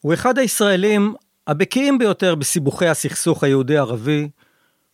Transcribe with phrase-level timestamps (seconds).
[0.00, 1.14] הוא אחד הישראלים
[1.46, 4.28] הבקיאים ביותר בסיבוכי הסכסוך היהודי-ערבי,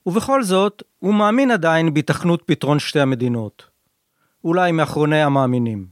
[0.06, 3.66] ובכל זאת, הוא מאמין עדיין בהיתכנות פתרון שתי המדינות.
[4.44, 5.86] אולי מאחרוני המאמינים.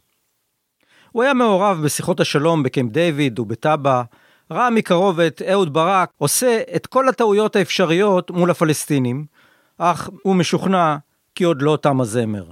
[1.13, 4.03] הוא היה מעורב בשיחות השלום בקמפ דיוויד ובטאבה,
[4.51, 9.27] ראה מקרוב את אהוד ברק עושה את כל הטעויות האפשריות מול הפלסטינים,
[9.79, 10.97] אך הוא משוכנע
[11.35, 12.45] כי עוד לא תם הזמר.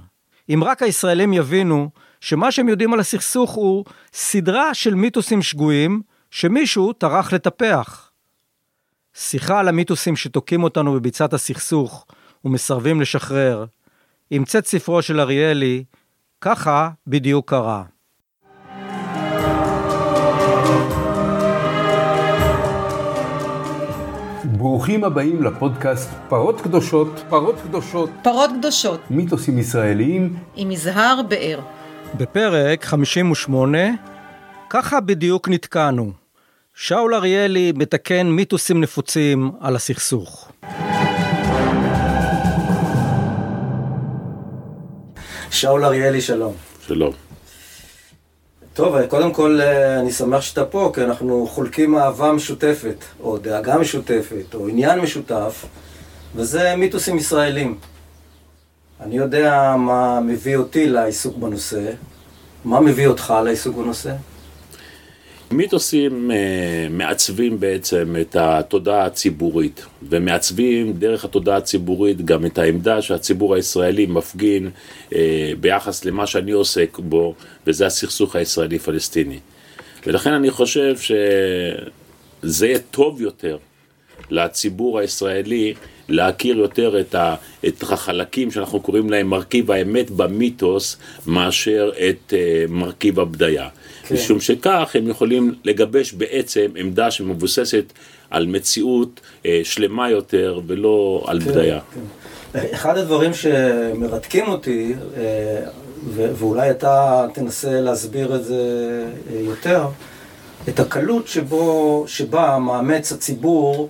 [0.49, 1.89] אם רק הישראלים יבינו
[2.21, 6.01] שמה שהם יודעים על הסכסוך הוא סדרה של מיתוסים שגויים
[6.35, 8.11] שמישהו טרח לטפח.
[9.13, 12.05] שיחה על המיתוסים שתוקעים אותנו בביצת הסכסוך
[12.45, 13.65] ומסרבים לשחרר,
[14.29, 15.83] עם צאת ספרו של אריאלי,
[16.41, 17.83] ככה בדיוק קרה.
[24.43, 31.59] ברוכים הבאים לפודקאסט פרות קדושות, פרות קדושות, פרות קדושות, מיתוסים ישראליים עם יזהר באר.
[32.17, 33.79] בפרק 58,
[34.69, 36.22] ככה בדיוק נתקענו.
[36.75, 40.51] שאול אריאלי מתקן מיתוסים נפוצים על הסכסוך.
[45.51, 46.53] שאול אריאלי, שלום.
[46.87, 47.13] שלום.
[48.73, 53.77] טוב, קודם כל אה, אני שמח שאתה פה, כי אנחנו חולקים אהבה משותפת, או דאגה
[53.77, 55.65] משותפת, או עניין משותף,
[56.35, 57.77] וזה מיתוסים ישראלים.
[58.99, 61.91] אני יודע מה מביא אותי לעיסוק בנושא.
[62.65, 64.11] מה מביא אותך לעיסוק בנושא?
[65.53, 73.55] מיתוסים אה, מעצבים בעצם את התודעה הציבורית, ומעצבים דרך התודעה הציבורית גם את העמדה שהציבור
[73.55, 74.69] הישראלי מפגין
[75.15, 77.35] אה, ביחס למה שאני עוסק בו,
[77.67, 79.39] וזה הסכסוך הישראלי-פלסטיני.
[80.07, 83.57] ולכן אני חושב שזה יהיה טוב יותר
[84.29, 85.73] לציבור הישראלי
[86.09, 87.35] להכיר יותר את, ה,
[87.67, 93.69] את החלקים שאנחנו קוראים להם מרכיב האמת במיתוס, מאשר את uh, מרכיב הבדיה.
[94.07, 94.15] כן.
[94.15, 97.93] משום שכך הם יכולים לגבש בעצם עמדה שמבוססת
[98.29, 101.79] על מציאות uh, שלמה יותר ולא על כן, בדיה.
[101.93, 102.59] כן.
[102.73, 105.17] אחד הדברים שמרתקים אותי, uh,
[106.15, 108.63] ואולי אתה תנסה להסביר את זה
[109.31, 109.87] יותר,
[110.69, 113.89] את הקלות שבו, שבה מאמץ הציבור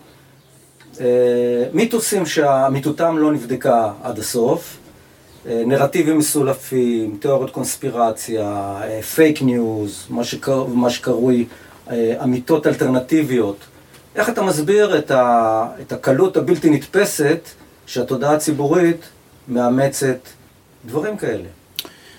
[1.01, 4.82] אה, מיתוסים שאמיתותם לא נבדקה עד הסוף, אה,
[5.45, 8.75] נרטיבים מסולפים, תיאוריות קונספירציה,
[9.15, 11.45] פייק אה, ניוז, מה, שקר, מה שקרוי
[12.23, 13.57] אמיתות אלטרנטיביות.
[14.15, 17.49] איך אתה מסביר את, ה, את הקלות הבלתי נתפסת
[17.85, 19.09] שהתודעה הציבורית
[19.47, 20.17] מאמצת
[20.85, 21.47] דברים כאלה?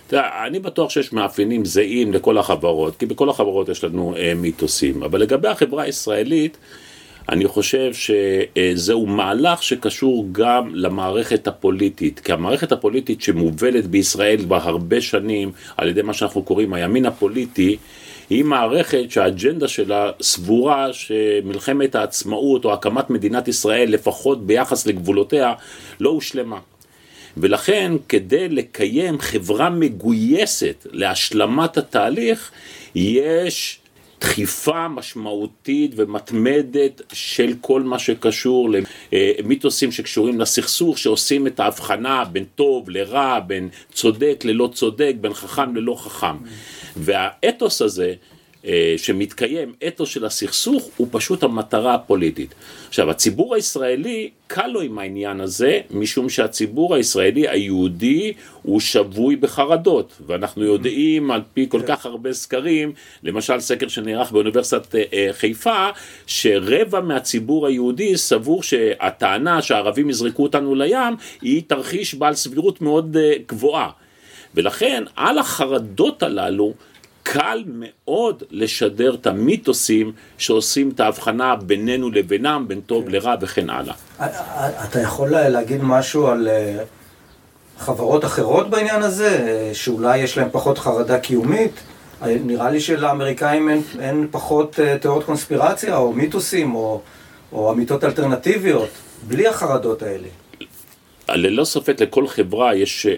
[0.06, 5.03] תראה, אני בטוח שיש מאפיינים זהים לכל החברות, כי בכל החברות יש לנו אה, מיתוסים,
[5.03, 6.56] אבל לגבי החברה הישראלית,
[7.29, 15.01] אני חושב שזהו מהלך שקשור גם למערכת הפוליטית, כי המערכת הפוליטית שמובלת בישראל כבר הרבה
[15.01, 17.77] שנים על ידי מה שאנחנו קוראים הימין הפוליטי,
[18.31, 25.53] היא מערכת שהאג'נדה שלה סבורה שמלחמת העצמאות או הקמת מדינת ישראל, לפחות ביחס לגבולותיה,
[26.01, 26.59] לא הושלמה.
[27.37, 32.51] ולכן כדי לקיים חברה מגויסת להשלמת התהליך,
[32.95, 33.79] יש
[34.25, 38.71] דחיפה משמעותית ומתמדת של כל מה שקשור
[39.12, 45.77] למיתוסים שקשורים לסכסוך, שעושים את ההבחנה בין טוב לרע, בין צודק ללא צודק, בין חכם
[45.77, 46.37] ללא חכם.
[46.97, 48.15] והאתוס הזה
[48.97, 52.54] שמתקיים אתוס של הסכסוך הוא פשוט המטרה הפוליטית.
[52.88, 58.32] עכשיו הציבור הישראלי קל לו עם העניין הזה משום שהציבור הישראלי היהודי
[58.62, 62.92] הוא שבוי בחרדות ואנחנו יודעים על פי כל כך הרבה סקרים
[63.22, 65.88] למשל סקר שנערך באוניברסיטת אה, אה, חיפה
[66.26, 73.16] שרבע מהציבור היהודי סבור שהטענה שהערבים יזרקו אותנו לים היא תרחיש בעל סבירות מאוד
[73.48, 73.91] גבוהה
[74.54, 76.75] ולכן על החרדות הללו
[77.25, 83.11] קל מאוד לשדר את המיתוסים שעושים את ההבחנה בינינו לבינם, בין טוב כן.
[83.11, 83.95] לרע וכן הלאה.
[84.85, 86.85] אתה יכול להגיד משהו על אה,
[87.79, 91.73] חברות אחרות בעניין הזה, אה, שאולי יש להן פחות חרדה קיומית?
[92.23, 97.00] אה, נראה לי שלאמריקאים אין, אין פחות תיאוריות קונספירציה או מיתוסים או,
[97.53, 98.91] או אמיתות אלטרנטיביות,
[99.29, 100.29] בלי החרדות האלה.
[101.29, 103.12] ללא ספק לכל חברה יש אה,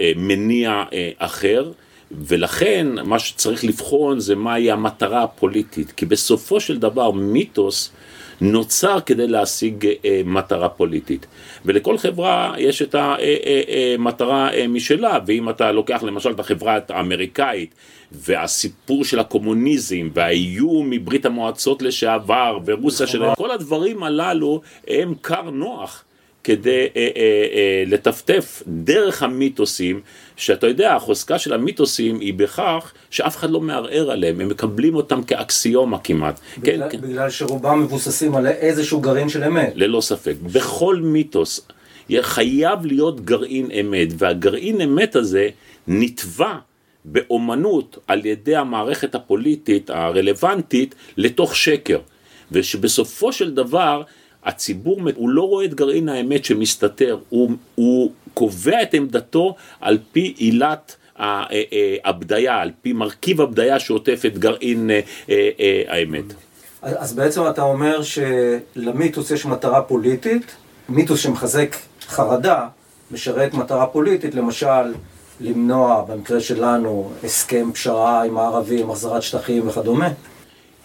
[0.00, 1.70] אה, מניע אה, אחר.
[2.10, 7.92] ולכן מה שצריך לבחון זה מהי המטרה הפוליטית, כי בסופו של דבר מיתוס
[8.40, 11.26] נוצר כדי להשיג אה, מטרה פוליטית.
[11.64, 16.78] ולכל חברה יש את המטרה אה, אה, אה, משלה, ואם אתה לוקח למשל את החברה
[16.88, 17.74] האמריקאית
[18.12, 23.18] והסיפור של הקומוניזם והאיום מברית המועצות לשעבר ורוסיה נכון.
[23.18, 26.04] שלהם, כל הדברים הללו הם כר נוח
[26.44, 27.22] כדי אה, אה,
[27.54, 30.00] אה, לטפטף דרך המיתוסים,
[30.36, 35.22] שאתה יודע, החוזקה של המיתוסים היא בכך שאף אחד לא מערער עליהם, הם מקבלים אותם
[35.22, 36.40] כאקסיומה כמעט.
[36.58, 39.72] בגלל, כן, כן, בגלל שרובם מבוססים על איזשהו גרעין של אמת.
[39.74, 40.34] ללא ספק.
[40.42, 41.60] בכל מיתוס
[42.20, 45.48] חייב להיות גרעין אמת, והגרעין אמת הזה
[45.88, 46.54] נתבע
[47.04, 51.98] באומנות על ידי המערכת הפוליטית הרלוונטית לתוך שקר.
[52.52, 54.02] ושבסופו של דבר
[54.44, 60.34] הציבור הוא לא רואה את גרעין האמת שמסתתר, הוא, הוא קובע את עמדתו על פי
[60.36, 60.96] עילת
[62.04, 65.00] הבדיה, על פי מרכיב הבדיה שעוטף את גרעין אה,
[65.30, 66.24] אה, האמת.
[66.82, 70.56] אז בעצם אתה אומר שלמיתוס יש מטרה פוליטית,
[70.88, 71.76] מיתוס שמחזק
[72.06, 72.66] חרדה
[73.10, 74.94] משרת מטרה פוליטית, למשל
[75.40, 80.08] למנוע, במקרה שלנו, הסכם פשרה עם הערבים, החזרת שטחים וכדומה?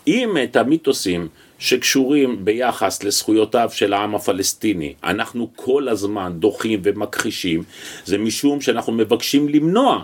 [0.08, 1.28] אם את המיתוסים
[1.64, 7.64] שקשורים ביחס לזכויותיו של העם הפלסטיני, אנחנו כל הזמן דוחים ומכחישים,
[8.06, 10.04] זה משום שאנחנו מבקשים למנוע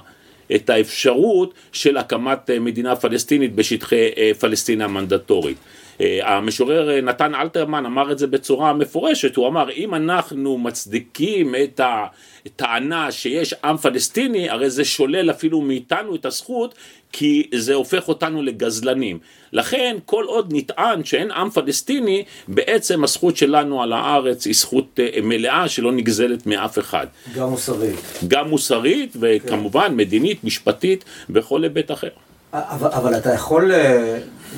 [0.55, 5.57] את האפשרות של הקמת מדינה פלסטינית בשטחי אה, פלסטינה המנדטורית.
[6.01, 11.55] אה, המשורר אה, נתן אלתרמן אמר את זה בצורה מפורשת, הוא אמר אם אנחנו מצדיקים
[11.63, 16.75] את הטענה שיש עם פלסטיני, הרי זה שולל אפילו מאיתנו את הזכות
[17.11, 19.19] כי זה הופך אותנו לגזלנים.
[19.53, 25.21] לכן כל עוד נטען שאין עם פלסטיני, בעצם הזכות שלנו על הארץ היא זכות אה,
[25.23, 27.07] מלאה שלא נגזלת מאף אחד.
[27.35, 27.95] גם מוסרית.
[28.27, 29.95] גם מוסרית וכמובן כן.
[29.95, 32.09] מדינית, משפטית, בכל היבט אחר.
[32.53, 33.71] אבל, אבל אתה יכול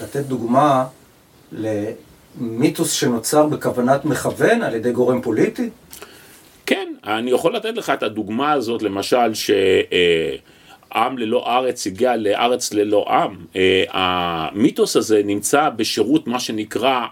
[0.02, 0.86] לתת דוגמה
[1.52, 5.70] למיתוס שנוצר בכוונת מכוון על ידי גורם פוליטי?
[6.66, 13.06] כן, אני יכול לתת לך את הדוגמה הזאת, למשל, שעם ללא ארץ הגיע לארץ ללא
[13.10, 13.36] עם.
[13.56, 17.06] אה, המיתוס הזה נמצא בשירות מה שנקרא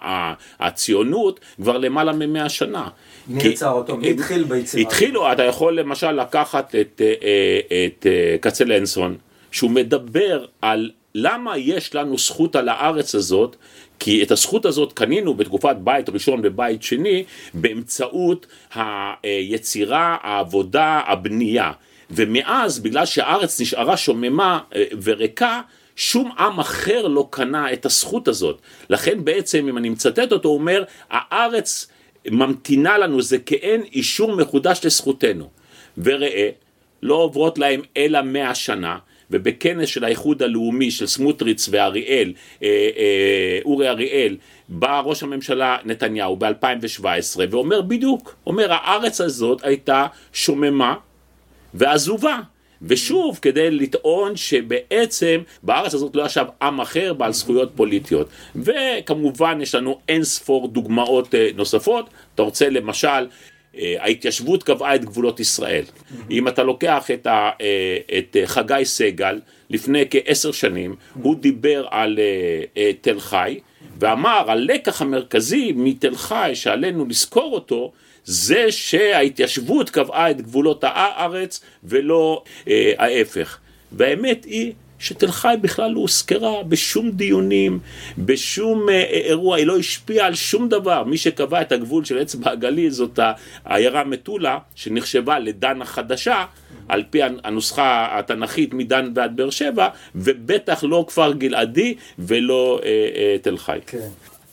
[0.60, 2.88] הציונות כבר למעלה ממאה שנה.
[3.28, 3.98] מי יצר אותו?
[3.98, 4.84] מי התחיל ביצירה?
[4.84, 9.18] התחילו, אתה יכול למשל לקחת את, אה, את אה, קצלנסון,
[9.52, 13.56] שהוא מדבר על למה יש לנו זכות על הארץ הזאת
[14.00, 17.24] כי את הזכות הזאת קנינו בתקופת בית ראשון ובית שני
[17.54, 21.72] באמצעות היצירה, העבודה, הבנייה.
[22.12, 25.62] ומאז, בגלל שהארץ נשארה שוממה אה, וריקה,
[25.96, 28.62] שום עם אחר לא קנה את הזכות הזאת.
[28.90, 31.88] לכן בעצם, אם אני מצטט אותו, הוא אומר, הארץ
[32.28, 35.50] ממתינה לנו, זה כאין אישור מחודש לזכותנו.
[35.98, 36.50] וראה,
[37.02, 38.98] לא עוברות להם אלא מאה שנה,
[39.32, 42.34] ובכנס של האיחוד הלאומי של סמוטריץ ואריאל,
[42.64, 42.68] אה,
[42.98, 44.38] אה, אורי אריאל,
[44.70, 50.96] בא ראש הממשלה נתניהו ב-2017 ואומר בדיוק, אומר הארץ הזאת הייתה שוממה
[51.74, 52.40] ועזובה.
[52.82, 58.30] ושוב, כדי לטעון שבעצם בארץ הזאת לא ישב עם אחר בעל זכויות פוליטיות.
[58.56, 62.10] וכמובן יש לנו אין ספור דוגמאות אה, נוספות.
[62.36, 63.28] אתה רוצה למשל
[63.76, 65.84] ההתיישבות קבעה את גבולות ישראל.
[66.32, 69.40] אם אתה לוקח את, ה, אה, את אה, חגי סגל,
[69.70, 72.20] לפני כעשר שנים, הוא דיבר על
[73.02, 73.60] תל חי,
[74.00, 77.92] ואמר הלקח המרכזי מתל חי שעלינו לזכור אותו,
[78.24, 82.44] זה שההתיישבות קבעה את גבולות הארץ ולא
[82.98, 83.58] ההפך.
[83.92, 87.80] והאמת היא שתל חי בכלל לא הוזכרה בשום דיונים,
[88.18, 91.04] בשום אה, אה, אירוע, היא לא השפיעה על שום דבר.
[91.04, 93.20] מי שקבע את הגבול של אצבע הגליל זאת
[93.66, 96.46] העיירה מטולה, שנחשבה לדן החדשה,
[96.88, 103.36] על פי הנוסחה התנ"כית מדן ועד באר שבע, ובטח לא כפר גלעדי ולא אה, אה,
[103.42, 103.80] תל חי.
[103.88, 104.08] כן.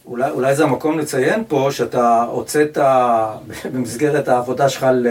[0.06, 2.78] אולי, אולי זה המקום לציין פה שאתה הוצאת
[3.72, 5.06] במסגרת העבודה שלך על,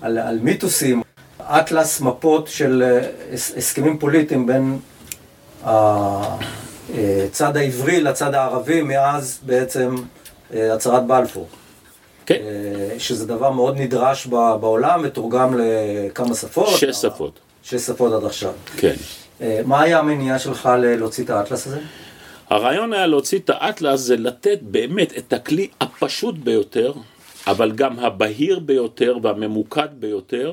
[0.00, 1.02] על, על מיתוסים,
[1.48, 3.08] אטלס מפות של אה,
[3.56, 4.78] הסכמים פוליטיים בין
[5.64, 9.94] הצד העברי לצד הערבי מאז בעצם
[10.54, 11.48] אה, הצהרת בלפור.
[12.26, 12.34] כן.
[12.34, 16.68] אה, שזה דבר מאוד נדרש בעולם, מתורגם לכמה שפות.
[16.68, 17.38] שש שפות.
[17.62, 18.52] שש שפות עד עכשיו.
[18.76, 18.94] כן.
[19.64, 21.78] מה היה המניעה שלך להוציא את האטלס הזה?
[22.50, 26.92] הרעיון היה להוציא את האטלס זה לתת באמת את הכלי הפשוט ביותר,
[27.46, 30.52] אבל גם הבהיר ביותר והממוקד ביותר,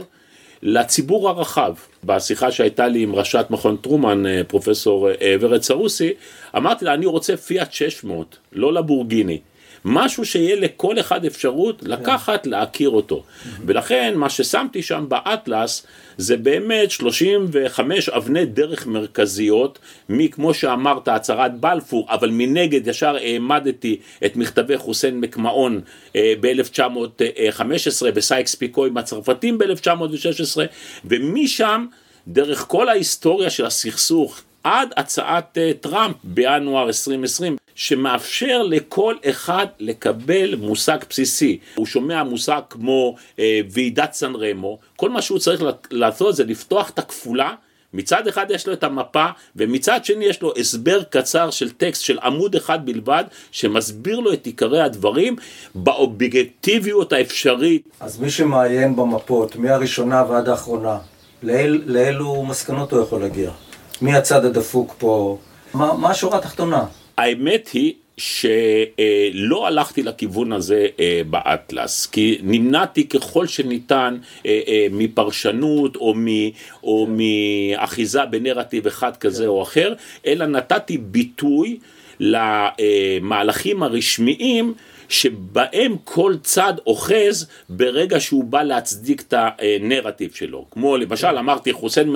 [0.63, 1.73] לציבור הרחב.
[2.03, 6.13] בשיחה שהייתה לי עם ראשת מכון טרומן, אה, פרופסור אה, ורד סרוסי,
[6.57, 9.39] אמרתי לה, אני רוצה פיאט 600, לא לבורגיני.
[9.87, 13.23] משהו שיהיה לכל אחד אפשרות לקחת, להכיר אותו.
[13.65, 15.87] ולכן מה ששמתי שם באטלס
[16.17, 24.35] זה באמת 35 אבני דרך מרכזיות, מכמו שאמרת הצהרת בלפור, אבל מנגד ישר העמדתי את
[24.35, 25.81] מכתבי חוסיין מקמאון
[26.15, 30.57] אה, ב-1915 וסייקס פיקו עם הצרפתים ב-1916,
[31.05, 31.85] ומשם
[32.27, 40.55] דרך כל ההיסטוריה של הסכסוך עד הצעת אה, טראמפ בינואר 2020, שמאפשר לכל אחד לקבל
[40.55, 41.59] מושג בסיסי.
[41.75, 46.89] הוא שומע מושג כמו אה, ועידת סן רמו, כל מה שהוא צריך לעשות זה לפתוח
[46.89, 47.53] את הכפולה
[47.93, 52.19] מצד אחד יש לו את המפה, ומצד שני יש לו הסבר קצר של טקסט של
[52.19, 55.35] עמוד אחד בלבד, שמסביר לו את עיקרי הדברים
[55.75, 57.87] באובייקטיביות האפשרית.
[57.99, 60.97] אז מי שמעיין במפות, מהראשונה ועד האחרונה,
[61.43, 63.51] לאל, לאילו מסקנות הוא יכול להגיע?
[64.01, 65.37] מי הצד הדפוק פה?
[65.73, 66.85] מה, מה השורה התחתונה?
[67.17, 75.95] האמת היא שלא הלכתי לכיוון הזה אה, באטלס, כי נמנעתי ככל שניתן אה, אה, מפרשנות
[75.95, 76.25] או, מ,
[76.83, 79.93] או מאחיזה בנרטיב אחד כזה או אחר,
[80.25, 81.77] אלא נתתי ביטוי
[82.19, 84.73] למהלכים הרשמיים
[85.09, 90.65] שבהם כל צד אוחז ברגע שהוא בא להצדיק את הנרטיב שלו.
[90.71, 92.15] כמו למשל אמרתי חוסיין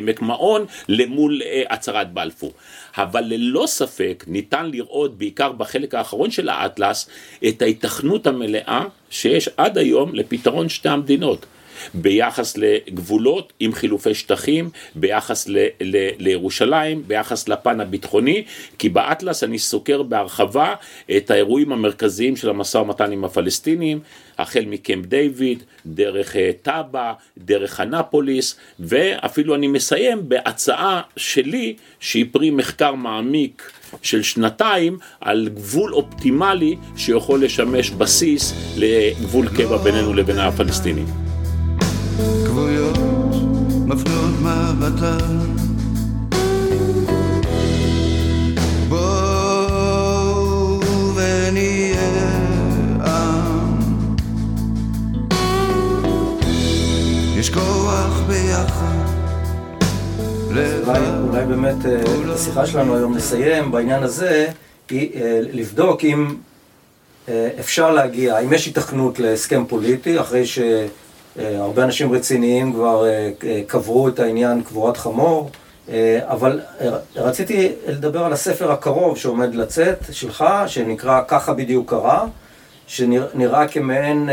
[0.00, 2.52] מקמאון למול הצהרת בלפור.
[2.96, 7.08] אבל ללא ספק ניתן לראות בעיקר בחלק האחרון של האטלס
[7.48, 11.46] את ההיתכנות המלאה שיש עד היום לפתרון שתי המדינות.
[11.94, 18.44] ביחס לגבולות עם חילופי שטחים, ביחס ל, ל, לירושלים, ביחס לפן הביטחוני,
[18.78, 20.74] כי באטלס אני סוקר בהרחבה
[21.16, 24.00] את האירועים המרכזיים של המשא ומתן עם הפלסטינים,
[24.38, 32.50] החל מקמפ דיוויד, דרך אה, טאבה, דרך אנפוליס, ואפילו אני מסיים בהצעה שלי שהיא פרי
[32.50, 41.23] מחקר מעמיק של שנתיים על גבול אופטימלי שיכול לשמש בסיס לגבול קבע בינינו לבין הפלסטינים.
[42.46, 42.98] כבויות
[43.86, 45.54] מפנות מבטן
[48.88, 50.80] בואו
[51.14, 52.34] ונהיה
[53.04, 53.78] עם.
[57.36, 59.04] יש כוח ביחד.
[60.48, 60.68] אולי,
[61.28, 64.46] אולי באמת אה, את השיחה שלנו היום נסיים בעניין הזה,
[64.90, 66.34] היא אה, לבדוק אם
[67.28, 70.58] אה, אפשר להגיע, אם יש התכנות להסכם פוליטי, אחרי ש...
[71.38, 75.50] אה, הרבה אנשים רציניים כבר אה, אה, קברו את העניין קבורת חמור,
[76.20, 76.60] אבל
[77.16, 82.26] רציתי לדבר על הספר הקרוב שעומד לצאת, שלך, שנקרא "ככה בדיוק קרה",
[82.86, 84.28] שנראה כמעין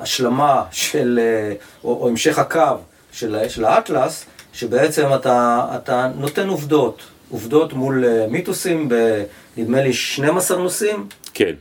[0.00, 1.20] השלמה של,
[1.84, 2.76] או, או המשך הקו
[3.12, 11.06] של, של האטלס, שבעצם אתה, אתה נותן עובדות, עובדות מול מיתוסים, בנדמה לי 12 נושאים.
[11.34, 11.54] כן.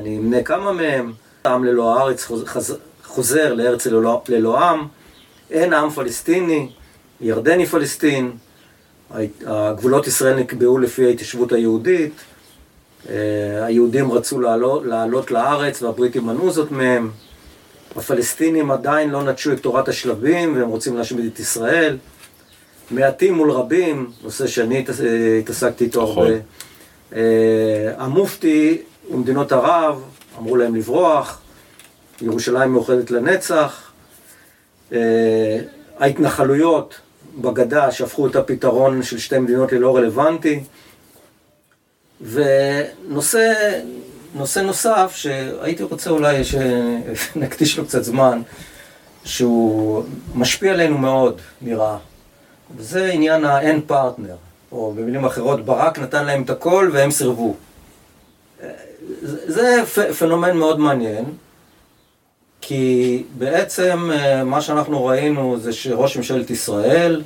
[0.00, 1.12] אני אמנה כמה מהם.
[1.46, 2.76] עם ללא הארץ, חז...
[3.16, 4.86] חוזר לארץ ללא, ללא עם,
[5.50, 6.68] אין עם פלסטיני,
[7.20, 8.32] ירדני פלסטין,
[9.46, 12.12] הגבולות ישראל נקבעו לפי ההתיישבות היהודית,
[13.08, 17.10] אה, היהודים רצו לעלות, לעלות לארץ והבריטים מנעו זאת מהם,
[17.96, 21.96] הפלסטינים עדיין לא נטשו את תורת השלבים והם רוצים להשמיד את ישראל,
[22.90, 24.84] מעטים מול רבים, נושא שאני
[25.40, 26.26] התעסקתי איתו נכון.
[26.26, 26.38] הרבה,
[27.12, 28.78] אה, המופתי
[29.10, 30.02] ומדינות ערב
[30.38, 31.40] אמרו להם לברוח,
[32.20, 33.90] ירושלים מאוחדת לנצח,
[34.92, 35.58] אה,
[35.98, 36.94] ההתנחלויות
[37.40, 40.60] בגדה שהפכו את הפתרון של שתי מדינות ללא רלוונטי,
[42.20, 43.52] ונושא
[44.34, 48.42] נושא נוסף שהייתי רוצה אולי שנקדיש לו קצת זמן,
[49.24, 50.04] שהוא
[50.34, 51.96] משפיע עלינו מאוד, נראה,
[52.76, 54.36] וזה עניין האין פרטנר,
[54.72, 57.54] או במילים אחרות, ברק נתן להם את הכל והם סירבו.
[58.62, 58.68] אה,
[59.46, 59.82] זה
[60.18, 61.24] פנומן מאוד מעניין,
[62.68, 67.22] כי בעצם אה, מה שאנחנו ראינו זה שראש ממשלת ישראל,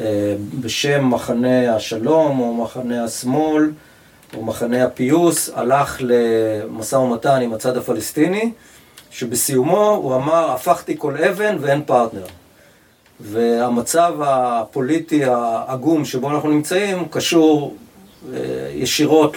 [0.00, 3.70] אה, בשם מחנה השלום או מחנה השמאל
[4.36, 8.52] או מחנה הפיוס, הלך למשא ומתן עם הצד הפלסטיני,
[9.10, 12.26] שבסיומו הוא אמר, הפכתי כל אבן ואין פרטנר.
[13.20, 17.76] והמצב הפוליטי העגום שבו אנחנו נמצאים קשור
[18.32, 18.38] אה,
[18.74, 19.36] ישירות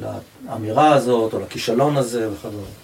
[0.00, 2.83] לאמירה הזאת או לכישלון הזה וכדומה.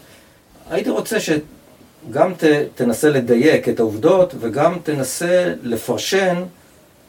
[0.70, 6.42] הייתי רוצה שגם ת, תנסה לדייק את העובדות וגם תנסה לפרשן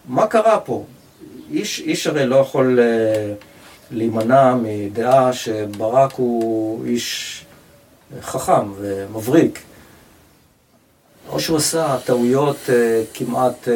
[0.08, 0.86] מה קרה פה.
[1.51, 3.44] איש, איש הרי לא יכול uh,
[3.91, 7.41] להימנע מדעה שברק הוא איש
[8.22, 9.60] חכם ומבריק.
[11.30, 12.72] או שהוא עשה טעויות uh,
[13.13, 13.72] כמעט uh,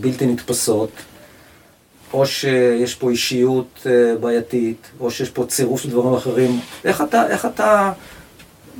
[0.00, 0.90] בלתי נתפסות,
[2.12, 3.88] או שיש פה אישיות uh,
[4.20, 6.60] בעייתית, או שיש פה צירוף של דברים אחרים.
[6.84, 7.92] איך אתה, איך אתה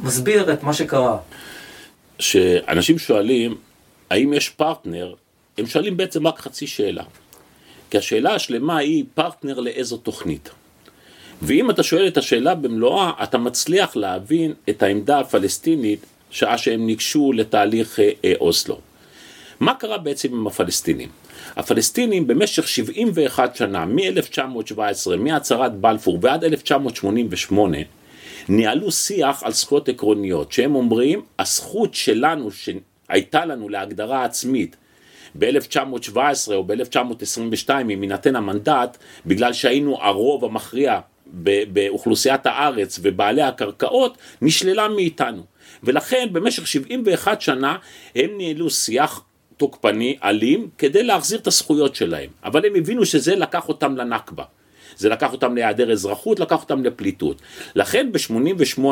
[0.02, 1.18] מסביר את מה שקרה.
[2.18, 3.56] שאנשים שואלים,
[4.10, 5.14] האם יש פרטנר,
[5.58, 7.04] הם שואלים בעצם רק חצי שאלה.
[7.90, 10.50] כי השאלה השלמה היא פרטנר לאיזו תוכנית.
[11.42, 17.32] ואם אתה שואל את השאלה במלואה, אתה מצליח להבין את העמדה הפלסטינית שעה שהם ניגשו
[17.32, 18.80] לתהליך אה, אה, אוסלו.
[19.60, 21.08] מה קרה בעצם עם הפלסטינים?
[21.56, 27.78] הפלסטינים במשך 71 שנה, מ-1917, מהצהרת בלפור ועד 1988,
[28.48, 34.76] ניהלו שיח על זכויות עקרוניות, שהם אומרים, הזכות שלנו, שהייתה לנו להגדרה עצמית,
[35.38, 41.00] ב-1917 או ב-1922, אם יינתן המנדט, בגלל שהיינו הרוב המכריע
[41.72, 45.42] באוכלוסיית הארץ ובעלי הקרקעות, נשללה מאיתנו.
[45.82, 47.76] ולכן במשך 71 שנה
[48.16, 49.22] הם ניהלו שיח
[49.56, 52.30] תוקפני, אלים, כדי להחזיר את הזכויות שלהם.
[52.44, 54.44] אבל הם הבינו שזה לקח אותם לנכבה.
[54.98, 57.42] זה לקח אותם להיעדר אזרחות, לקח אותם לפליטות.
[57.74, 58.82] לכן ב-88,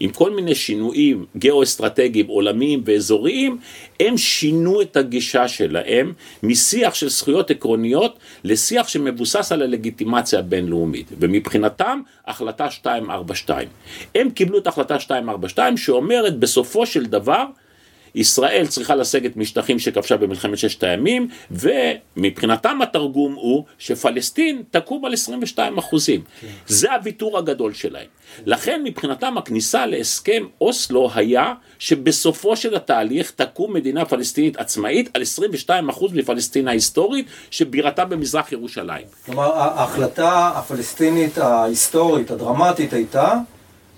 [0.00, 3.58] עם כל מיני שינויים גיאו-אסטרטגיים עולמיים ואזוריים,
[4.00, 11.12] הם שינו את הגישה שלהם משיח של זכויות עקרוניות לשיח שמבוסס על הלגיטימציה הבינלאומית.
[11.20, 13.68] ומבחינתם, החלטה 242.
[14.14, 17.44] הם קיבלו את החלטה 242 שאומרת בסופו של דבר,
[18.14, 25.78] ישראל צריכה לסגת משטחים שכבשה במלחמת ששת הימים, ומבחינתם התרגום הוא שפלסטין תקום על 22
[25.78, 26.22] אחוזים.
[26.40, 26.46] כן.
[26.66, 28.06] זה הוויתור הגדול שלהם.
[28.46, 35.88] לכן מבחינתם הכניסה להסכם אוסלו היה שבסופו של התהליך תקום מדינה פלסטינית עצמאית על 22
[35.88, 39.06] אחוז מפלסטין ההיסטורית שבירתה במזרח ירושלים.
[39.26, 43.34] כלומר ההחלטה הפלסטינית ההיסטורית הדרמטית הייתה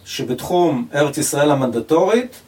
[0.04, 2.40] שבתחום ארץ ישראל המנדטורית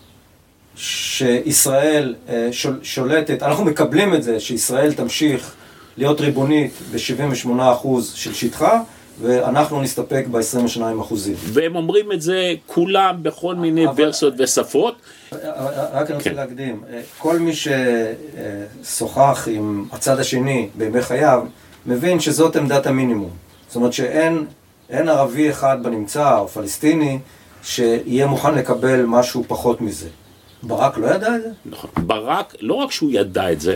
[0.79, 2.49] שישראל אה,
[2.83, 5.55] שולטת, אנחנו מקבלים את זה שישראל תמשיך
[5.97, 8.83] להיות ריבונית ב-78% של שטחה
[9.21, 10.81] ואנחנו נסתפק ב-22
[11.37, 14.05] והם אומרים את זה כולם בכל מיני אבל...
[14.05, 14.95] ורסיות ושפות.
[15.93, 16.37] רק אני רוצה כן.
[16.37, 16.83] להקדים,
[17.19, 17.53] כל מי
[18.85, 21.45] ששוחח עם הצד השני בימי חייו,
[21.87, 23.31] מבין שזאת עמדת המינימום.
[23.67, 24.47] זאת אומרת שאין
[24.91, 27.19] ערבי אחד בנמצא, או פלסטיני,
[27.63, 30.09] שיהיה מוכן לקבל משהו פחות מזה.
[30.63, 31.51] ברק לא ידע את זה?
[31.67, 31.91] נכון.
[31.97, 33.75] ברק, לא רק שהוא ידע את זה,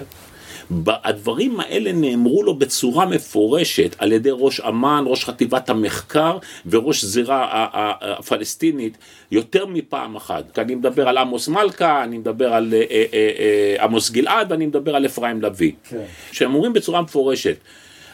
[0.87, 7.67] הדברים האלה נאמרו לו בצורה מפורשת על ידי ראש אמ"ן, ראש חטיבת המחקר וראש זירה
[8.01, 8.99] הפלסטינית
[9.31, 10.59] יותר מפעם אחת.
[10.59, 14.97] אני מדבר על עמוס מלכה, אני מדבר על אה, אה, אה, עמוס גלעד ואני מדבר
[14.97, 15.73] על אפרים לביא.
[15.89, 16.05] כן.
[16.33, 17.57] שהם אומרים בצורה מפורשת,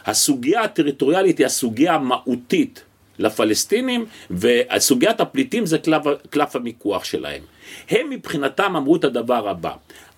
[0.06, 2.84] הסוגיה הטריטוריאלית היא הסוגיה המהותית
[3.18, 7.42] לפלסטינים וסוגיית הפליטים זה קלף, קלף המיקוח שלהם.
[7.90, 9.72] הם מבחינתם אמרו את הדבר הבא,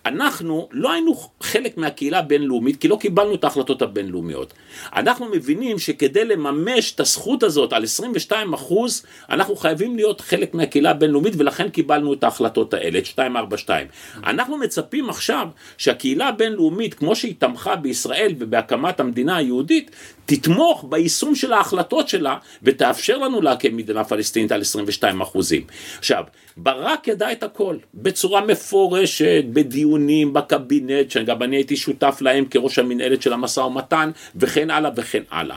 [0.06, 4.52] אנחנו לא היינו חלק מהקהילה הבינלאומית כי לא קיבלנו את ההחלטות הבינלאומיות.
[4.96, 10.90] אנחנו מבינים שכדי לממש את הזכות הזאת על 22 אחוז, אנחנו חייבים להיות חלק מהקהילה
[10.90, 13.86] הבינלאומית ולכן קיבלנו את ההחלטות האלה, את 242.
[14.24, 19.90] אנחנו מצפים עכשיו שהקהילה הבינלאומית, כמו שהיא תמכה בישראל ובהקמת המדינה היהודית,
[20.26, 25.62] תתמוך ביישום של ההחלטות שלה ותאפשר לנו להקים מדינה פלסטינית על 22 אחוזים.
[25.98, 26.24] עכשיו,
[26.56, 29.44] ברק ידע את הכל, בצורה מפורשת,
[29.90, 35.22] בדיונים, בקבינט, שגם אני הייתי שותף להם כראש המנהלת של המשא ומתן, וכן הלאה וכן
[35.30, 35.56] הלאה.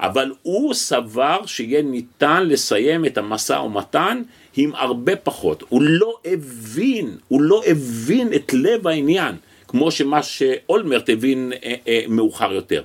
[0.00, 4.22] אבל הוא סבר שיהיה ניתן לסיים את המשא ומתן
[4.56, 5.64] עם הרבה פחות.
[5.68, 9.36] הוא לא הבין, הוא לא הבין את לב העניין.
[9.68, 12.82] כמו שמה שאולמרט הבין אה, אה, מאוחר יותר.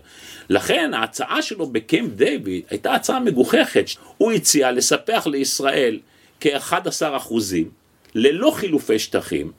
[0.50, 3.86] לכן ההצעה שלו בקמפ דיוויד הייתה הצעה מגוחכת.
[4.18, 6.00] הוא הציע לספח לישראל
[6.40, 7.70] כ-11 אחוזים,
[8.16, 9.52] ללא חילופי שטחים,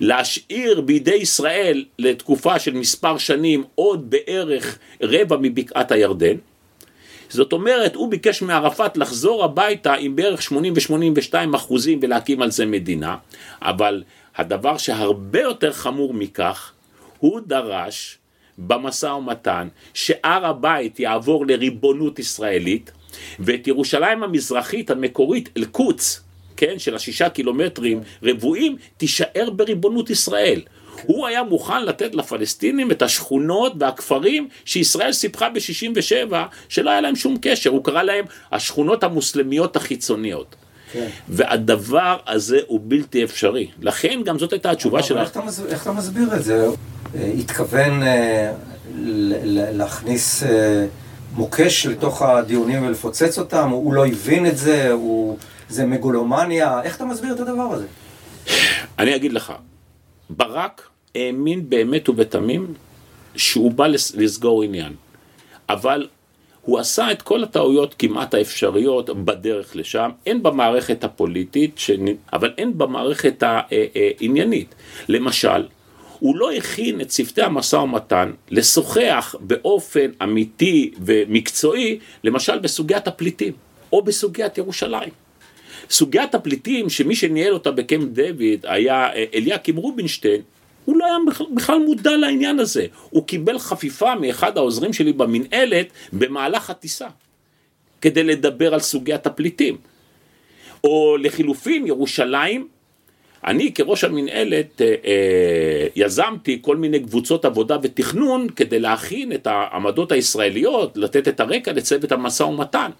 [0.00, 6.36] להשאיר בידי ישראל לתקופה של מספר שנים עוד בערך רבע מבקעת הירדן.
[7.28, 12.66] זאת אומרת, הוא ביקש מערפאת לחזור הביתה עם בערך 80 ו-82 אחוזים ולהקים על זה
[12.66, 13.16] מדינה,
[13.62, 14.02] אבל
[14.36, 16.72] הדבר שהרבה יותר חמור מכך,
[17.18, 18.18] הוא דרש
[18.58, 22.90] במשא ומתן שהר הבית יעבור לריבונות ישראלית
[23.38, 26.20] ואת ירושלים המזרחית המקורית אל-קודס,
[26.58, 30.60] כן, של השישה קילומטרים רבועים, תישאר בריבונות ישראל.
[31.02, 36.34] הוא היה מוכן לתת לפלסטינים את השכונות והכפרים שישראל סיפחה ב-67,
[36.68, 40.56] שלא היה להם שום קשר, הוא קרא להם השכונות המוסלמיות החיצוניות.
[40.92, 41.08] כן.
[41.28, 43.68] והדבר הזה הוא בלתי אפשרי.
[43.80, 45.36] לכן גם זאת הייתה התשובה שלך.
[45.36, 46.66] איך, איך אתה מסביר את זה?
[47.14, 48.52] אה, התכוון אה,
[49.72, 50.86] להכניס אה,
[51.34, 53.68] מוקש לתוך הדיונים ולפוצץ אותם?
[53.70, 54.90] הוא לא הבין את זה?
[54.92, 55.36] הוא...
[55.68, 56.82] זה מגולומניה?
[56.82, 57.86] איך אתה מסביר את הדבר הזה?
[58.98, 59.52] אני אגיד לך,
[60.30, 62.74] ברק האמין באמת ובתמים
[63.36, 64.92] שהוא בא לסגור עניין.
[65.68, 66.08] אבל
[66.62, 71.90] הוא עשה את כל הטעויות כמעט האפשריות בדרך לשם, הן במערכת הפוליטית, ש...
[72.32, 74.74] אבל הן במערכת העניינית.
[75.08, 75.66] למשל,
[76.18, 83.52] הוא לא הכין את צוותי המשא ומתן לשוחח באופן אמיתי ומקצועי, למשל בסוגיית הפליטים,
[83.92, 85.27] או בסוגיית ירושלים.
[85.90, 90.40] סוגיית הפליטים, שמי שניהל אותה בקמפ דיוויד היה אליקים רובינשטיין,
[90.84, 91.14] הוא לא היה
[91.54, 92.86] בכלל מודע לעניין הזה.
[93.10, 97.06] הוא קיבל חפיפה מאחד העוזרים שלי במנהלת במהלך הטיסה,
[98.00, 99.76] כדי לדבר על סוגיית הפליטים.
[100.84, 102.68] או לחילופין, ירושלים,
[103.44, 110.12] אני כראש המנהלת אה, אה, יזמתי כל מיני קבוצות עבודה ותכנון כדי להכין את העמדות
[110.12, 112.90] הישראליות, לתת את הרקע לצוות המשא ומתן.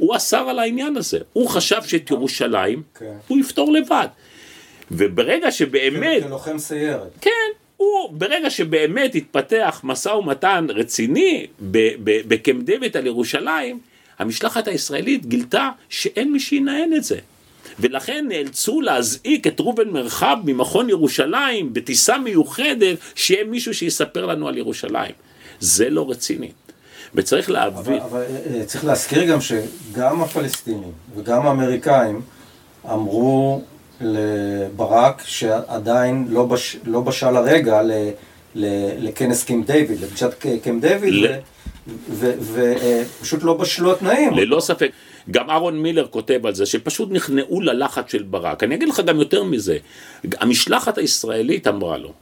[0.00, 3.14] הוא אסר על העניין הזה, הוא חשב שאת ירושלים כן.
[3.28, 4.08] הוא יפתור לבד.
[4.90, 6.22] וברגע שבאמת...
[6.22, 7.10] כלוחם סיירת.
[7.20, 11.46] כן, הוא, ברגע שבאמת התפתח משא ומתן רציני
[12.28, 13.78] בקמפ דיוויד על ירושלים,
[14.18, 17.18] המשלחת הישראלית גילתה שאין מי שינהל את זה.
[17.80, 24.58] ולכן נאלצו להזעיק את ראובן מרחב ממכון ירושלים בטיסה מיוחדת, שיהיה מישהו שיספר לנו על
[24.58, 25.12] ירושלים.
[25.60, 26.50] זה לא רציני.
[27.14, 28.00] וצריך להבין...
[28.00, 32.20] אבל, אבל אה, צריך להזכיר גם שגם הפלסטינים וגם האמריקאים
[32.92, 33.62] אמרו
[34.00, 37.92] לברק שעדיין לא, בש, לא בשל הרגע ל,
[38.54, 38.66] ל,
[38.98, 41.26] לכנס קמפ דיוויד, לפגישת קמפ דיוויד, ל...
[42.10, 44.34] ופשוט אה, לא בשלו התנאים.
[44.34, 44.90] ללא ספק.
[45.30, 48.62] גם אהרון מילר כותב על זה, שפשוט נכנעו ללחץ של ברק.
[48.62, 49.76] אני אגיד לך גם יותר מזה,
[50.40, 52.12] המשלחת הישראלית אמרה לו,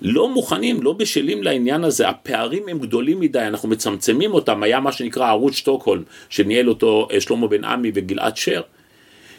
[0.00, 4.92] לא מוכנים, לא בשלים לעניין הזה, הפערים הם גדולים מדי, אנחנו מצמצמים אותם, היה מה
[4.92, 8.62] שנקרא ערוץ שטוקהולם, שניהל אותו אה, שלמה בן עמי וגלעד שר,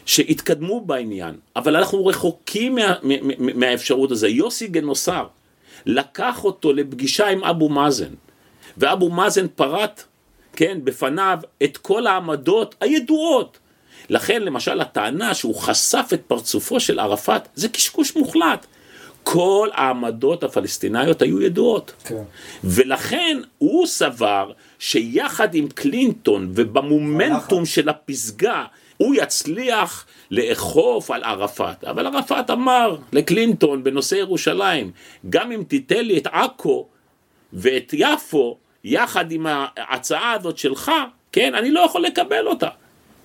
[0.06, 3.14] שהתקדמו בעניין, אבל אנחנו רחוקים מה, מה,
[3.54, 4.28] מהאפשרות הזה.
[4.28, 5.26] יוסי גנוסר
[5.86, 8.14] לקח אותו לפגישה עם אבו מאזן,
[8.76, 10.02] ואבו מאזן פרט
[10.52, 13.58] כן, בפניו את כל העמדות הידועות.
[14.08, 18.66] לכן למשל הטענה שהוא חשף את פרצופו של ערפאת זה קשקוש מוחלט.
[19.24, 21.92] כל העמדות הפלסטיניות היו ידועות.
[22.04, 22.22] כן.
[22.64, 28.64] ולכן הוא סבר שיחד עם קלינטון ובמומנטום של הפסגה
[28.96, 31.84] הוא יצליח לאכוף על ערפאת.
[31.84, 34.90] אבל ערפאת אמר לקלינטון בנושא ירושלים,
[35.30, 36.86] גם אם תיתן לי את עכו
[37.52, 40.92] ואת יפו, יחד עם ההצעה הזאת שלך,
[41.32, 42.68] כן, אני לא יכול לקבל אותה.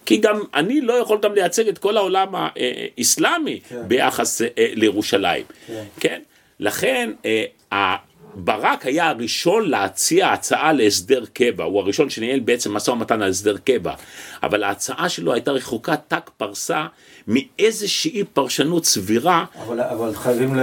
[0.06, 3.82] כי גם אני לא יכול גם לייצג את כל העולם האסלאמי כן.
[3.88, 5.84] ביחס אה, לירושלים, כן.
[6.00, 6.22] כן?
[6.60, 7.96] לכן אה,
[8.36, 13.58] ברק היה הראשון להציע הצעה להסדר קבע, הוא הראשון שניהל בעצם משא ומתן על הסדר
[13.58, 13.94] קבע,
[14.44, 16.86] אבל ההצעה שלו הייתה רחוקה ת"ק פרסה
[17.28, 19.46] מאיזושהי פרשנות סבירה.
[19.66, 20.60] אבל, אבל חייבים ל,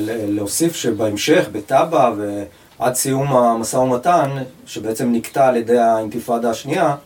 [0.00, 2.42] ל, להוסיף שבהמשך, בטאבה ו...
[2.78, 4.30] עד סיום המשא ומתן,
[4.66, 6.96] שבעצם נקטע על ידי האינתיפאדה השנייה,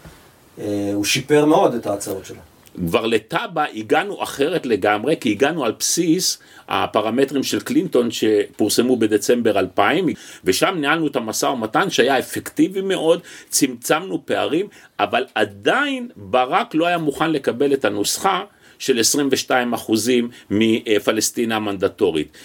[0.95, 2.39] הוא שיפר מאוד את ההצעות שלו.
[2.87, 6.39] כבר לטאבה הגענו אחרת לגמרי, כי הגענו על בסיס
[6.69, 10.07] הפרמטרים של קלינטון שפורסמו בדצמבר 2000,
[10.45, 14.67] ושם ניהלנו את המשא ומתן שהיה אפקטיבי מאוד, צמצמנו פערים,
[15.01, 18.45] אבל עדיין ברק לא היה מוכן לקבל את הנוסחה
[18.79, 22.39] של 22 אחוזים מפלסטינה המנדטורית.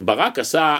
[0.00, 0.78] ברק עשה אה,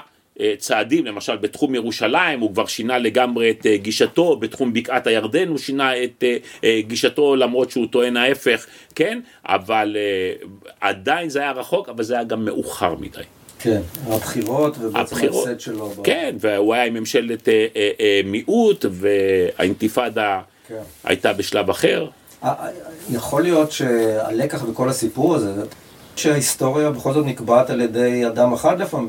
[0.58, 5.58] צעדים, למשל בתחום ירושלים הוא כבר שינה לגמרי את אה, גישתו, בתחום בקעת הירדן הוא
[5.58, 6.24] שינה את
[6.64, 9.20] אה, גישתו למרות שהוא טוען ההפך, כן?
[9.44, 9.96] אבל
[10.80, 13.22] עדיין זה היה רחוק, אבל זה היה גם מאוחר מדי.
[13.58, 15.92] כן, הבחירות ובעצם ההפסד שלו.
[16.04, 17.48] כן, והוא היה עם ממשלת
[18.24, 20.74] מיעוט והאינתיפאדה כן.
[21.04, 22.06] הייתה בשלב אחר.
[23.10, 25.52] יכול להיות שהלקח בכל הסיפור הזה,
[26.16, 29.08] שההיסטוריה בכל זאת נקבעת על ידי אדם אחד לפעמים.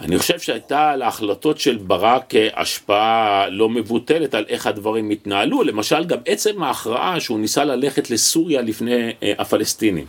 [0.00, 6.18] אני חושב שהייתה להחלטות של ברק השפעה לא מבוטלת על איך הדברים התנהלו, למשל גם
[6.26, 10.06] עצם ההכרעה שהוא ניסה ללכת לסוריה לפני אה, הפלסטינים.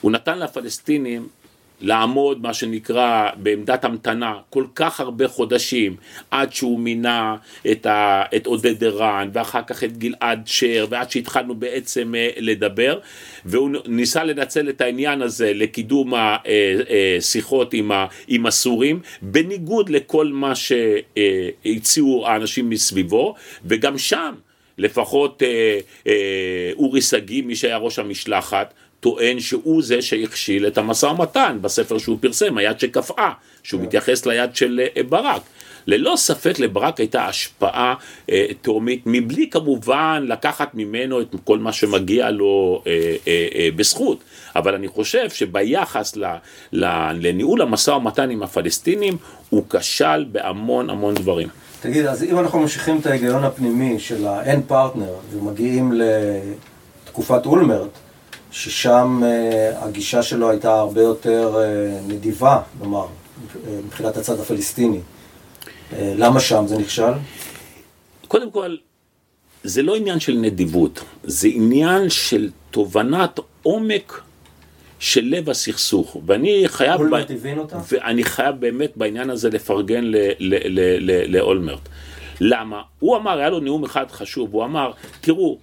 [0.00, 1.28] הוא נתן לפלסטינים
[1.80, 5.96] לעמוד מה שנקרא בעמדת המתנה כל כך הרבה חודשים
[6.30, 7.36] עד שהוא מינה
[7.70, 12.98] את, ה, את עודד ערן ואחר כך את גלעד שר ועד שהתחלנו בעצם אה, לדבר.
[13.44, 17.90] והוא ניסה לנצל את העניין הזה לקידום השיחות אה, אה, עם,
[18.28, 23.34] עם הסורים בניגוד לכל מה שהציעו האנשים מסביבו.
[23.64, 24.34] וגם שם
[24.78, 31.06] לפחות אה, אה, אורי שגיא, מי שהיה ראש המשלחת, טוען שהוא זה שהכשיל את המשא
[31.06, 33.32] ומתן בספר שהוא פרסם, היד שקפאה,
[33.62, 35.42] שהוא מתייחס ליד של אה, ברק.
[35.88, 37.94] ללא ספק לברק הייתה השפעה
[38.30, 42.92] אה, תאומית, מבלי כמובן לקחת ממנו את כל מה שמגיע לו אה,
[43.28, 44.18] אה, אה, בזכות.
[44.56, 46.24] אבל אני חושב שביחס ל,
[46.72, 46.84] ל,
[47.14, 49.16] לניהול המשא ומתן עם הפלסטינים,
[49.50, 51.48] הוא כשל בהמון המון דברים.
[51.80, 57.98] תגיד, אז אם אנחנו ממשיכים את ההיגיון הפנימי של האין פרטנר ומגיעים לתקופת אולמרט,
[58.50, 63.06] ששם uh, הגישה שלו הייתה הרבה יותר uh, נדיבה, נאמר,
[63.86, 65.00] מבחינת הצד הפלסטיני.
[66.00, 67.12] למה שם זה נכשל?
[68.28, 68.76] קודם כל,
[69.64, 74.20] זה לא עניין של נדיבות, זה עניין של תובנת עומק
[74.98, 77.00] של לב הסכסוך, ואני חייב,
[77.58, 77.78] אותה?
[77.92, 80.04] ואני חייב באמת בעניין הזה לפרגן
[81.28, 81.88] לאולמרט.
[82.40, 82.80] למה?
[82.98, 85.58] הוא אמר, היה לו נאום אחד חשוב, הוא אמר, תראו,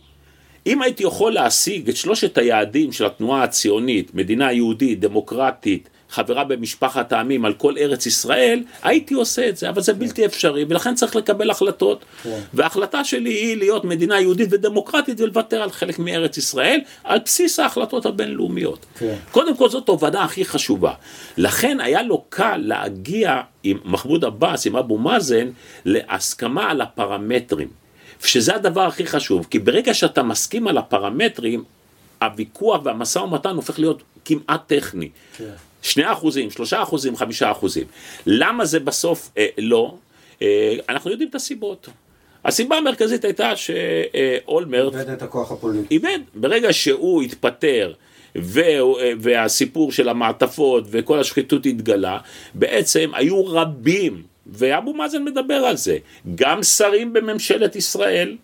[0.67, 7.11] אם הייתי יכול להשיג את שלושת היעדים של התנועה הציונית, מדינה יהודית, דמוקרטית, חברה במשפחת
[7.11, 11.15] העמים על כל ארץ ישראל, הייתי עושה את זה, אבל זה בלתי אפשרי, ולכן צריך
[11.15, 12.05] לקבל החלטות.
[12.53, 18.05] וההחלטה שלי היא להיות מדינה יהודית ודמוקרטית ולוותר על חלק מארץ ישראל, על בסיס ההחלטות
[18.05, 18.85] הבינלאומיות.
[18.99, 19.15] כן.
[19.31, 20.93] קודם כל זאת תובנה הכי חשובה.
[21.37, 25.49] לכן היה לו קל להגיע עם מחמוד עבאס, עם אבו מאזן,
[25.85, 27.84] להסכמה על הפרמטרים.
[28.27, 31.63] שזה הדבר הכי חשוב, כי ברגע שאתה מסכים על הפרמטרים,
[32.21, 35.09] הוויכוח והמשא ומתן הופך להיות כמעט טכני.
[35.81, 37.83] שני אחוזים, שלושה אחוזים, חמישה אחוזים.
[38.25, 39.95] למה זה בסוף אה, לא?
[40.41, 41.89] אה, אנחנו יודעים את הסיבות.
[42.45, 45.87] הסיבה המרכזית הייתה שאולמרט איבד את הכוח הפוליטי.
[45.95, 46.19] איבד.
[46.35, 47.93] ברגע שהוא התפטר
[48.35, 52.17] והוא- והסיפור של המעטפות וכל השחיתות התגלה,
[52.53, 55.97] בעצם היו רבים, ואבו מאזן מדבר על זה,
[56.35, 58.37] גם שרים בממשלת ישראל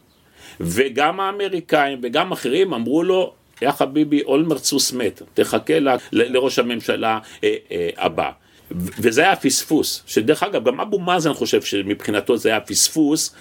[0.59, 5.73] וגם האמריקאים וגם אחרים אמרו לו, יא חביבי, אולמרט סוס מת, תחכה
[6.11, 8.31] לראש הממשלה אה, אה, הבא.
[8.71, 13.35] וזה היה פספוס, שדרך אגב, גם אבו מאזן חושב שמבחינתו זה היה פספוס,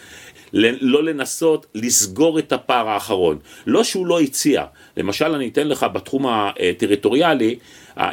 [0.53, 3.39] לא לנסות לסגור את הפער האחרון.
[3.67, 4.65] לא שהוא לא הציע,
[4.97, 7.59] למשל אני אתן לך בתחום הטריטוריאלי,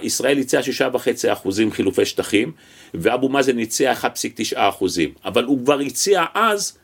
[0.01, 2.51] ישראל הציעה שישה וחצי אחוזים חילופי שטחים,
[2.93, 4.05] ואבו מאזן הציע 1.9
[4.55, 6.77] אחוזים, אבל הוא כבר הציע אז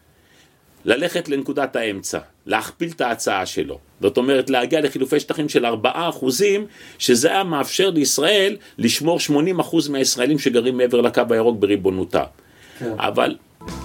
[0.86, 3.80] ללכת לנקודת האמצע, להכפיל את ההצעה שלו.
[4.02, 6.66] זאת אומרת, להגיע לחילופי שטחים של 4 אחוזים,
[7.00, 12.24] שזה היה מאפשר לישראל לשמור 80 אחוז מהישראלים שגרים מעבר לקו הירוק בריבונותה.
[12.80, 12.94] כן.
[12.98, 13.36] אבל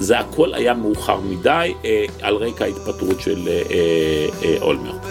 [0.00, 5.06] זה הכל היה מאוחר מדי אה, על רקע ההתפטרות של אה, אה, אה, אולמרט.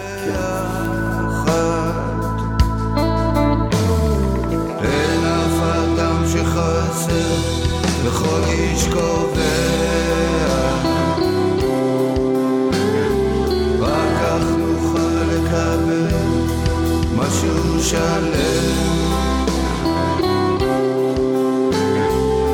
[17.88, 18.32] שלם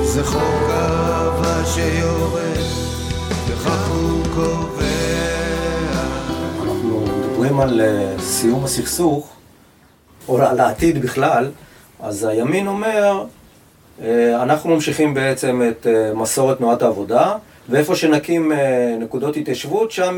[0.03, 1.13] זה חוק אהבה
[1.66, 2.59] שיורד
[3.46, 4.85] וכך הוא קובע
[6.62, 9.33] אנחנו מדברים על אה, סיום הסכסוך,
[10.29, 11.50] או על העתיד בכלל,
[12.00, 13.24] אז הימין אומר,
[14.03, 17.37] אה, אנחנו ממשיכים בעצם את אה, מסורת תנועת העבודה,
[17.68, 18.53] ואיפה שנקים
[19.00, 20.16] נקודות התיישבות, שם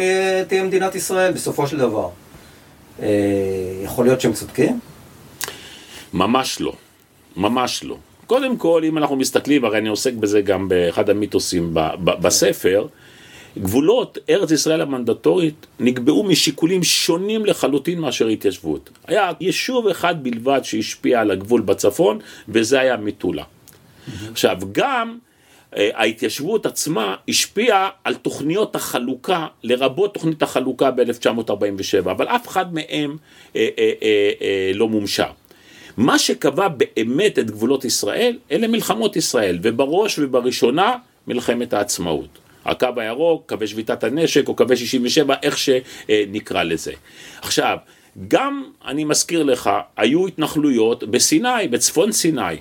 [0.49, 2.09] תהיה מדינת ישראל בסופו של דבר.
[3.85, 4.81] יכול להיות שהם צודקים?
[6.13, 6.73] ממש לא,
[7.37, 7.97] ממש לא.
[8.27, 12.87] קודם כל, אם אנחנו מסתכלים, הרי אני עוסק בזה גם באחד המיתוסים ב- ב- בספר,
[13.59, 18.91] גבולות ארץ ישראל המנדטורית נקבעו משיקולים שונים לחלוטין מאשר התיישבות.
[19.07, 23.45] היה יישוב אחד בלבד שהשפיע על הגבול בצפון, וזה היה מטולה.
[24.31, 25.19] עכשיו, גם
[25.77, 33.17] אה, ההתיישבות עצמה השפיעה על תוכניות החלוקה, לרבות תוכנית החלוקה ב-1947, אבל אף אחד מהם
[33.57, 35.27] אה, אה, אה, אה, לא מומשה.
[35.97, 40.95] מה שקבע באמת את גבולות ישראל, אלה מלחמות ישראל, ובראש ובראשונה
[41.27, 42.39] מלחמת העצמאות.
[42.65, 46.93] הקו הירוק, קווי שביתת הנשק, או קווי 67, איך שנקרא לזה.
[47.43, 47.77] עכשיו,
[48.29, 52.57] גם, אני מזכיר לך, היו התנחלויות בסיני, בצפון סיני.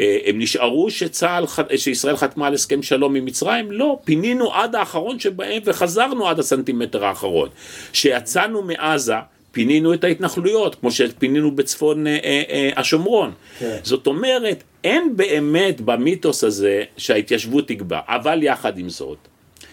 [0.00, 1.44] אה, הם נשארו שצה"ל,
[1.76, 3.72] שישראל חתמה על הסכם שלום עם מצרים?
[3.72, 7.48] לא, פינינו עד האחרון שבהם וחזרנו עד הסנטימטר האחרון.
[7.92, 9.14] כשיצאנו מעזה,
[9.58, 13.32] פינינו את ההתנחלויות, כמו שפינינו בצפון אה, אה, אה, השומרון.
[13.58, 13.76] כן.
[13.82, 19.18] זאת אומרת, אין באמת במיתוס הזה שההתיישבות תקבע, אבל יחד עם זאת,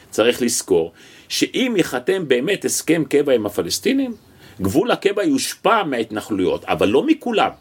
[0.10, 0.91] צריך לזכור
[1.30, 4.15] שאם ייחתם באמת הסכם קבע עם הפלסטינים,
[4.62, 7.52] גבול הקבע יושפע מההתנחלויות, אבל לא מכולם.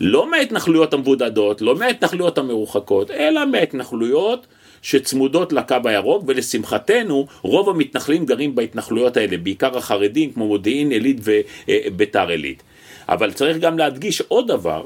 [0.00, 4.46] לא מההתנחלויות המבודדות, לא מההתנחלויות המרוחקות, אלא מההתנחלויות
[4.82, 11.20] שצמודות לקו הירוק, ולשמחתנו, רוב המתנחלים גרים בהתנחלויות האלה, בעיקר החרדים, כמו מודיעין עילית
[11.68, 12.62] וביתר עילית.
[13.08, 14.84] אבל צריך גם להדגיש עוד דבר,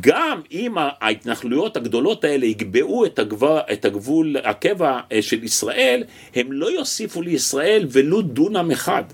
[0.00, 6.04] גם אם ההתנחלויות הגדולות האלה יקבעו את הגבול, את הגבול הקבע אה, של ישראל,
[6.34, 9.04] הם לא יוסיפו לישראל ולו דונם אחד.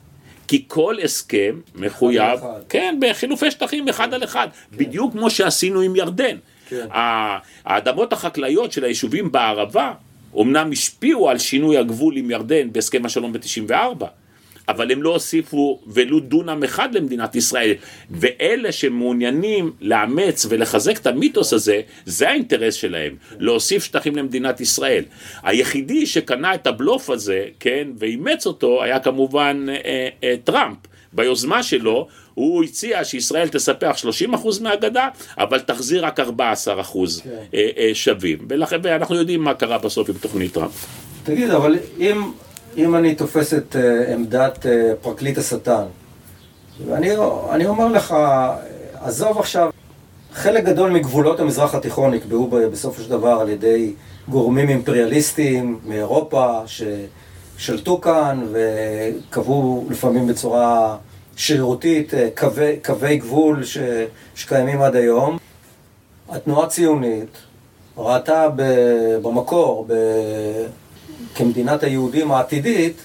[0.48, 2.40] כי כל הסכם מחויב.
[2.68, 6.36] כן, בחילופי שטחים אחד על אחד, בדיוק כמו שעשינו עם ירדן.
[6.68, 6.86] כן.
[7.64, 9.92] האדמות החקלאיות של היישובים בערבה,
[10.40, 14.04] אמנם השפיעו על שינוי הגבול עם ירדן בהסכם השלום ב-94,
[14.68, 17.74] אבל הם לא הוסיפו ולו דונם אחד למדינת ישראל.
[18.10, 25.04] ואלה שמעוניינים לאמץ ולחזק את המיתוס הזה, זה האינטרס שלהם, להוסיף שטחים למדינת ישראל.
[25.42, 30.76] היחידי שקנה את הבלוף הזה, כן, ואימץ אותו, היה כמובן אה, אה, טראמפ.
[31.16, 33.96] ביוזמה שלו, הוא הציע שישראל תספח
[34.34, 37.30] 30% מהגדה, אבל תחזיר רק 14% כן.
[37.54, 38.38] אה, אה, שווים.
[38.48, 40.86] ולכן, ואנחנו יודעים מה קרה בסוף עם תוכנית טראמפ.
[41.24, 42.30] תגיד, אבל אם,
[42.76, 44.66] אם אני תופס את uh, עמדת
[45.02, 45.84] פרקליט השטן,
[46.86, 47.10] ואני
[47.50, 48.14] אני אומר לך,
[49.00, 49.70] עזוב עכשיו,
[50.32, 53.92] חלק גדול מגבולות המזרח התיכון נקבעו בסופו של דבר על ידי
[54.28, 60.96] גורמים אימפריאליסטיים מאירופה ששלטו כאן וקבעו לפעמים בצורה
[61.36, 63.78] שרירותית אה, קווי, קווי גבול ש,
[64.34, 65.38] שקיימים עד היום.
[66.28, 67.36] התנועה הציונית
[67.96, 70.66] ראתה ב- במקור, ב-
[71.34, 72.96] כמדינת היהודים העתידית,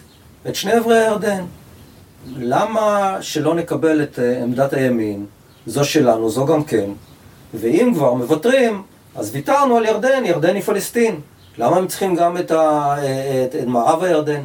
[0.47, 1.43] את שני עברי הירדן.
[2.37, 5.25] למה שלא נקבל את אה, עמדת הימין,
[5.65, 6.89] זו שלנו, זו גם כן,
[7.53, 8.81] ואם כבר מוותרים,
[9.15, 11.19] אז ויתרנו על ירדן, ירדן היא פלסטין.
[11.57, 14.41] למה הם צריכים גם את, ה, אה, את, את מערב הירדן?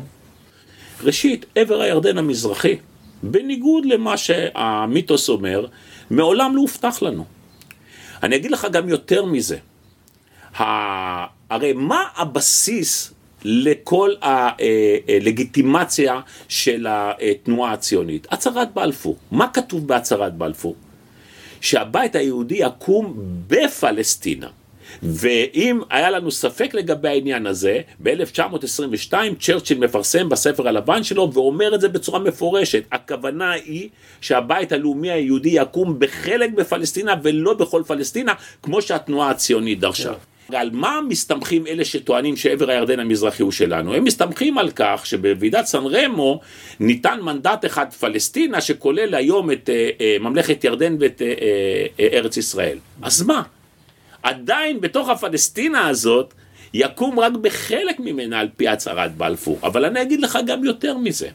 [1.03, 2.77] ראשית, עבר הירדן המזרחי,
[3.23, 5.67] בניגוד למה שהמיתוס אומר,
[6.11, 7.25] מעולם לא הובטח לנו.
[8.23, 9.59] אני אגיד לך גם יותר מזה.
[11.51, 13.13] הרי מה הבסיס
[13.45, 18.27] לכל הלגיטימציה של התנועה הציונית?
[18.31, 19.17] הצהרת בלפור.
[19.31, 20.75] מה כתוב בהצהרת בלפור?
[21.61, 23.15] שהבית היהודי יקום
[23.47, 24.49] בפלסטינה.
[25.03, 31.81] ואם היה לנו ספק לגבי העניין הזה, ב-1922 צ'רצ'יל מפרסם בספר הלבן שלו ואומר את
[31.81, 32.83] זה בצורה מפורשת.
[32.93, 33.89] הכוונה היא
[34.21, 40.13] שהבית הלאומי היהודי יקום בחלק בפלסטינה ולא בכל פלסטינה, כמו שהתנועה הציונית דרשה.
[40.53, 43.95] על מה מסתמכים אלה שטוענים שעבר הירדן המזרחי הוא שלנו?
[43.95, 46.41] הם מסתמכים על כך שבוועידת סן רמו
[46.81, 51.35] ניתן מנדט אחד פלסטינה שכולל היום את אה, אה, ממלכת ירדן ואת אה,
[52.01, 52.79] אה, ארץ ישראל.
[53.03, 53.43] אז מה?
[54.27, 56.35] עדיין בתוך הפלסטינה הזאת
[56.75, 59.59] יקום רק בחלק ממנה על פי הצהרת בלפור.
[59.63, 61.29] אבל אני אגיד לך גם יותר מזה.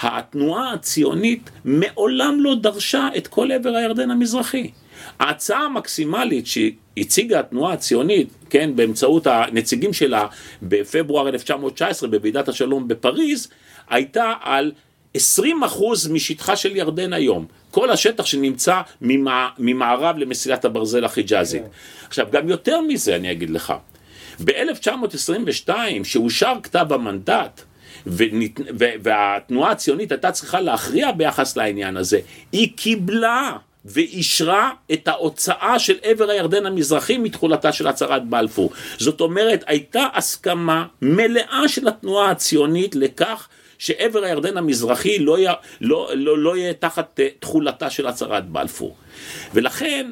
[0.00, 4.70] התנועה הציונית מעולם לא דרשה את כל עבר הירדן המזרחי.
[5.18, 10.26] ההצעה המקסימלית שהציגה התנועה הציונית, כן, באמצעות הנציגים שלה
[10.62, 13.48] בפברואר 1919 בוועידת השלום בפריז,
[13.90, 14.72] הייתה על
[15.16, 15.20] 20%
[16.10, 17.46] משטחה של ירדן היום.
[17.72, 19.48] כל השטח שנמצא ממע...
[19.58, 21.62] ממערב למסילת הברזל החיג'אזית.
[22.08, 23.72] עכשיו, גם יותר מזה אני אגיד לך.
[24.44, 25.70] ב-1922,
[26.04, 27.62] שאושר כתב המנדט,
[28.06, 28.60] ונת...
[29.02, 32.20] והתנועה הציונית הייתה צריכה להכריע ביחס לעניין הזה,
[32.52, 38.70] היא קיבלה ואישרה את ההוצאה של עבר הירדן המזרחי מתחולתה של הצהרת בלפור.
[38.98, 43.48] זאת אומרת, הייתה הסכמה מלאה של התנועה הציונית לכך
[43.82, 48.96] שעבר הירדן המזרחי לא יהיה, לא, לא, לא יהיה תחת uh, תחולתה של הצהרת בלפור.
[49.54, 50.10] ולכן,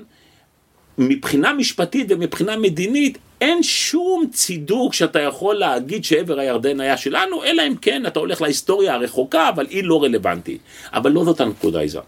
[0.98, 7.62] מבחינה משפטית ומבחינה מדינית, אין שום צידוק שאתה יכול להגיד שעבר הירדן היה שלנו, אלא
[7.66, 10.60] אם כן אתה הולך להיסטוריה הרחוקה, אבל היא לא רלוונטית.
[10.92, 12.02] אבל לא זאת הנקודה, יזהר.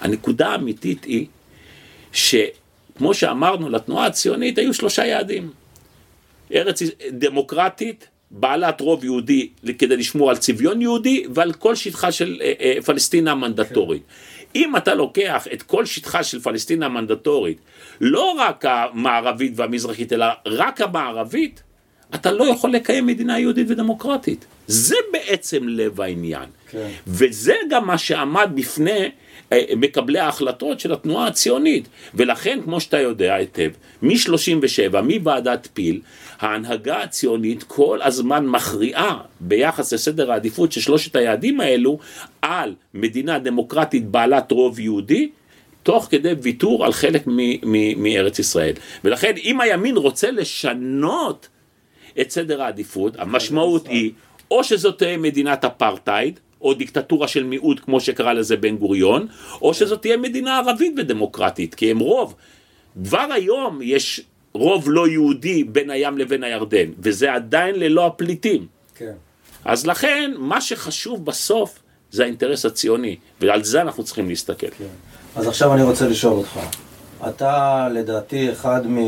[0.00, 1.26] הנקודה האמיתית היא
[2.12, 5.50] שכמו שאמרנו, לתנועה הציונית היו שלושה יעדים.
[6.54, 12.52] ארץ דמוקרטית, בעלת רוב יהודי כדי לשמור על צביון יהודי ועל כל שטחה של אה,
[12.60, 14.02] אה, פלסטינה המנדטורית.
[14.54, 17.58] אם אתה לוקח את כל שטחה של פלסטינה המנדטורית,
[18.00, 21.62] לא רק המערבית והמזרחית, אלא רק המערבית,
[22.14, 24.44] אתה לא יכול לקיים מדינה יהודית ודמוקרטית.
[24.66, 26.48] זה בעצם לב העניין.
[26.70, 26.88] כן.
[27.06, 29.10] וזה גם מה שעמד בפני
[29.52, 31.88] אה, מקבלי ההחלטות של התנועה הציונית.
[32.14, 33.70] ולכן, כמו שאתה יודע היטב,
[34.02, 36.00] מ-37, מוועדת פיל,
[36.40, 41.98] ההנהגה הציונית כל הזמן מכריעה ביחס לסדר העדיפות של שלושת היעדים האלו
[42.42, 45.30] על מדינה דמוקרטית בעלת רוב יהודי,
[45.82, 47.22] תוך כדי ויתור על חלק
[47.96, 48.74] מארץ ישראל.
[49.04, 51.48] ולכן אם הימין רוצה לשנות
[52.20, 54.12] את סדר העדיפות, המשמעות היא
[54.50, 59.26] או שזאת תהיה מדינת אפרטהייד, או דיקטטורה של מיעוט כמו שקרא לזה בן גוריון,
[59.62, 62.34] או שזאת תהיה מדינה ערבית ודמוקרטית, כי הם רוב.
[63.04, 64.20] כבר היום יש
[64.52, 68.66] רוב לא יהודי בין הים לבין הירדן, וזה עדיין ללא הפליטים.
[68.94, 69.12] כן.
[69.64, 71.78] אז לכן, מה שחשוב בסוף
[72.10, 74.70] זה האינטרס הציוני, ועל זה אנחנו צריכים להסתכל.
[74.70, 74.84] כן.
[75.36, 76.60] אז עכשיו אני רוצה לשאול אותך.
[77.28, 78.98] אתה לדעתי אחד מ...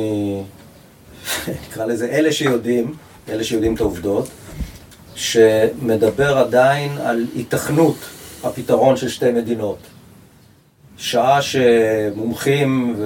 [1.69, 2.95] נקרא לזה אלה שיודעים,
[3.29, 4.29] אלה שיודעים את העובדות,
[5.15, 7.97] שמדבר עדיין על היתכנות
[8.45, 9.79] הפתרון של שתי מדינות.
[10.97, 12.97] שעה שמומחים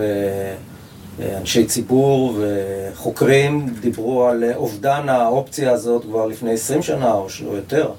[1.19, 7.91] ואנשי ציבור וחוקרים דיברו על אובדן האופציה הזאת כבר לפני 20 שנה או יותר.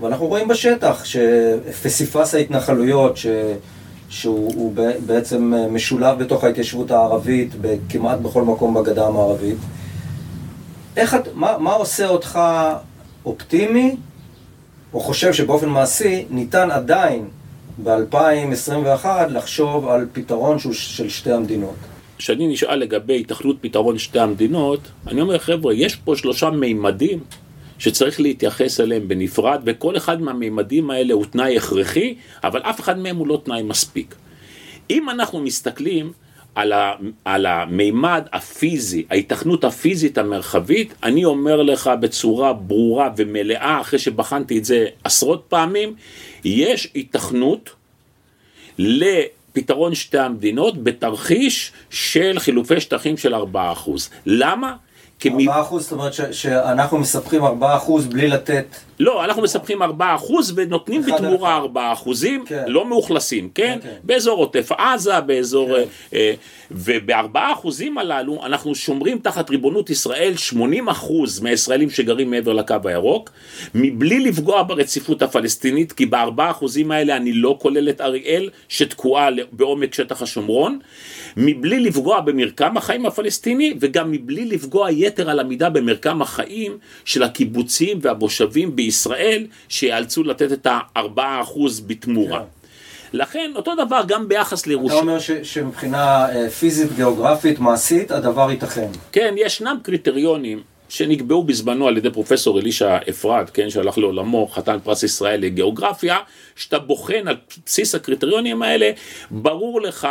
[0.00, 3.26] ואנחנו רואים בשטח שפסיפס ההתנחלויות, ש...
[4.08, 4.74] שהוא
[5.06, 7.50] בעצם משולב בתוך ההתיישבות הערבית
[7.88, 9.58] כמעט בכל מקום בגדה המערבית.
[10.96, 12.40] איך את, מה, מה עושה אותך
[13.24, 13.96] אופטימי,
[14.94, 17.28] או חושב שבאופן מעשי ניתן עדיין
[17.84, 21.74] ב-2021 לחשוב על פתרון שהוא של שתי המדינות.
[22.18, 27.20] כשאני נשאל לגבי התכנות פתרון שתי המדינות, אני אומר, חבר'ה, יש פה שלושה מימדים
[27.84, 32.14] שצריך להתייחס אליהם בנפרד, וכל אחד מהמימדים האלה הוא תנאי הכרחי,
[32.44, 34.14] אבל אף אחד מהם הוא לא תנאי מספיק.
[34.90, 36.12] אם אנחנו מסתכלים
[36.54, 43.98] על, ה, על המימד הפיזי, ההיתכנות הפיזית המרחבית, אני אומר לך בצורה ברורה ומלאה, אחרי
[43.98, 45.94] שבחנתי את זה עשרות פעמים,
[46.44, 47.70] יש היתכנות
[48.78, 53.36] לפתרון שתי המדינות בתרחיש של חילופי שטחים של 4%.
[54.26, 54.76] למה?
[55.18, 57.46] כי 4% זאת אומרת שאנחנו מספחים 4%
[58.08, 58.66] בלי לתת...
[59.00, 59.86] לא, אנחנו מספחים 4%
[60.54, 62.64] ונותנים בתמורה על 4 אחוזים, כן.
[62.66, 63.78] לא מאוכלסים, כן?
[63.82, 63.94] כן.
[64.04, 65.76] באזור עוטף עזה, באזור...
[65.76, 65.84] כן.
[66.14, 66.34] אה,
[66.70, 73.30] וב-4 אחוזים הללו אנחנו שומרים תחת ריבונות ישראל 80 אחוז מהישראלים שגרים מעבר לקו הירוק,
[73.74, 79.94] מבלי לפגוע ברציפות הפלסטינית, כי ב-4 אחוזים האלה אני לא כולל את אריאל, שתקועה בעומק
[79.94, 80.78] שטח השומרון,
[81.36, 87.98] מבלי לפגוע במרקם החיים הפלסטיני, וגם מבלי לפגוע יתר על המידה במרקם החיים של הקיבוצים
[88.02, 91.20] והמושבים בישראל, שיאלצו לתת את ה-4%
[91.86, 92.38] בתמורה.
[92.38, 92.44] כן.
[93.18, 95.00] לכן אותו דבר גם ביחס אתה לירושלים.
[95.00, 98.88] אומר ש- שמבחינה אה, פיזית, גיאוגרפית, מעשית, הדבר ייתכן.
[99.12, 105.02] כן, ישנם קריטריונים שנקבעו בזמנו על ידי פרופסור אלישע אפרת, כן, שהלך לעולמו, חתן פרס
[105.02, 106.16] ישראל לגיאוגרפיה,
[106.56, 108.90] שאתה בוחן על בסיס הקריטריונים האלה,
[109.30, 110.08] ברור לך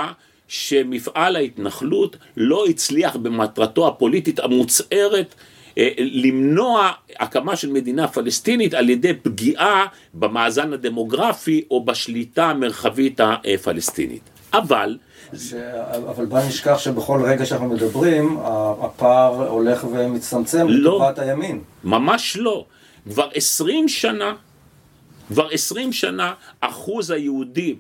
[0.48, 5.36] שמפעל ההתנחלות לא הצליח במטרתו הפוליטית המוצהרת
[5.98, 14.22] למנוע הקמה של מדינה פלסטינית על ידי פגיעה במאזן הדמוגרפי או בשליטה המרחבית הפלסטינית.
[14.54, 14.98] אבל
[15.38, 15.54] ש...
[16.10, 18.38] אבל בל נשכח שבכל רגע שאנחנו מדברים,
[18.82, 20.96] הפער הולך ומצטמצם לא.
[20.96, 21.62] לטובת הימין.
[21.84, 22.66] ממש לא.
[23.10, 24.34] כבר עשרים שנה,
[25.28, 27.76] כבר עשרים שנה, אחוז היהודים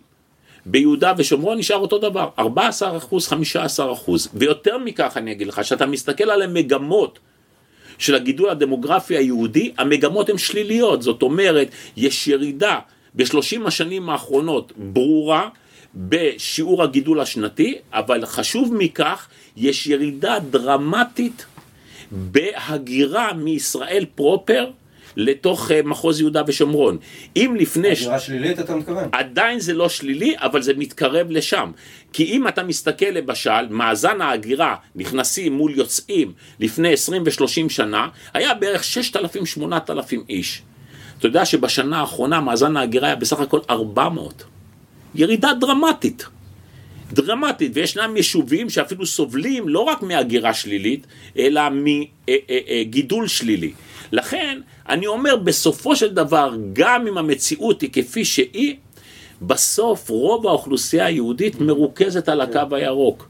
[0.66, 4.28] ביהודה ושומרון נשאר אותו דבר, 14 אחוז, 15 אחוז.
[4.34, 7.20] ויותר מכך אני אגיד לך, שאתה מסתכל על המגמות
[7.98, 11.02] של הגידול הדמוגרפי היהודי, המגמות הן שליליות.
[11.02, 11.68] זאת אומרת,
[11.98, 12.80] יש ירידה
[13.16, 15.50] בשלושים השנים האחרונות ברורה
[15.96, 19.28] בשיעור הגידול השנתי, אבל חשוב מכך,
[19.58, 21.46] יש ירידה דרמטית
[22.12, 24.70] בהגירה מישראל פרופר
[25.16, 26.98] לתוך אה, מחוז יהודה ושומרון.
[27.36, 27.96] אם לפני...
[27.96, 29.10] ש- הגירה שלילית אתה מתכוון?
[29.12, 31.72] עדיין זה לא שלילי, אבל זה מתקרב לשם.
[32.14, 38.53] כי אם אתה מסתכל למשל, מאזן ההגירה, נכנסים מול יוצאים לפני 20 ו-30 שנה, היה
[38.53, 38.84] בערך
[39.57, 39.93] 6,000-8,000
[40.30, 40.61] איש.
[41.18, 44.43] אתה יודע שבשנה האחרונה מאזן ההגירה היה בסך הכל 400.
[45.16, 46.26] ירידה דרמטית.
[47.14, 51.07] דרמטית, וישנם יישובים שאפילו סובלים לא רק מהגירה שלילית,
[51.38, 53.74] אלא מגידול שלילי.
[54.11, 54.59] לכן,
[54.89, 58.76] אני אומר, בסופו של דבר, גם אם המציאות היא כפי שהיא,
[59.48, 63.28] בסוף רוב האוכלוסייה היהודית מרוכזת על הקו הירוק.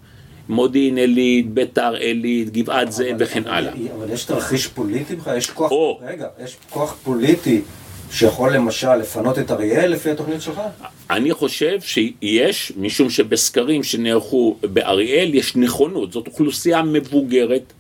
[0.50, 3.74] מודיעין עילית, ביתר עילית, גבעת זאב וכן הלאה.
[3.98, 5.38] אבל יש תרחיש פוליטי בכלל?
[5.38, 5.72] יש כוח...
[5.72, 6.00] או.
[6.08, 7.62] רגע, יש כוח פוליטי
[8.12, 10.62] שיכול למשל לפנות את אריאל לפי התוכנית שלך?
[11.10, 17.74] אני חושב שיש, משום שבסקרים שנערכו באריאל יש נכונות, זאת אוכלוסייה מבוגרת,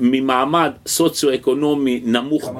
[0.00, 2.50] ממעמד סוציו-אקונומי נמוך?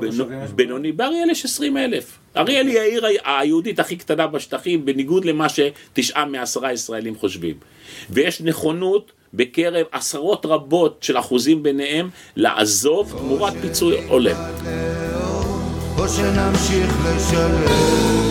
[0.55, 2.19] בינוני, באריאל יש 20 אלף.
[2.37, 7.55] אריאל היא העיר היהודית הכי קטנה בשטחים, בניגוד למה שתשעה מעשרה ישראלים חושבים.
[8.11, 14.37] ויש נכונות בקרב עשרות רבות של אחוזים ביניהם לעזוב תמורת פיצוי הולם.
[15.99, 18.22] או שנמשיך לשלם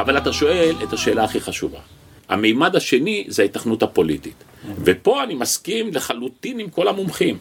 [0.00, 1.78] אבל אתה שואל את השאלה הכי חשובה.
[2.28, 4.44] המימד השני זה ההיתכנות הפוליטית.
[4.84, 7.38] ופה אני מסכים לחלוטין עם כל המומחים.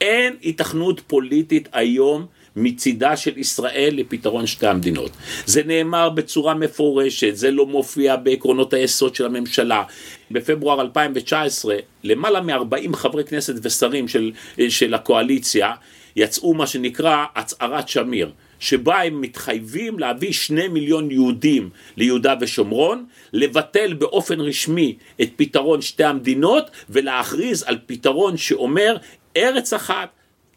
[0.00, 2.26] אין היתכנות פוליטית היום
[2.56, 5.10] מצידה של ישראל לפתרון שתי המדינות.
[5.46, 9.82] זה נאמר בצורה מפורשת, זה לא מופיע בעקרונות היסוד של הממשלה.
[10.30, 14.32] בפברואר 2019, למעלה מ-40 חברי כנסת ושרים של,
[14.68, 15.72] של הקואליציה
[16.16, 18.30] יצאו מה שנקרא הצהרת שמיר.
[18.62, 26.04] שבה הם מתחייבים להביא שני מיליון יהודים ליהודה ושומרון, לבטל באופן רשמי את פתרון שתי
[26.04, 28.96] המדינות ולהכריז על פתרון שאומר
[29.36, 30.08] ארץ אחת,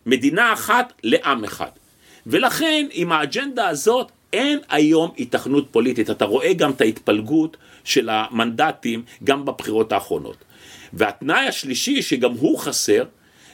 [0.06, 1.70] מדינה אחת לעם אחד.
[2.28, 6.10] ולכן עם האג'נדה הזאת אין היום היתכנות פוליטית.
[6.10, 10.38] אתה רואה גם את ההתפלגות של המנדטים גם בבחירות האחרונות.
[10.93, 13.03] והתנאי השלישי שגם הוא חסר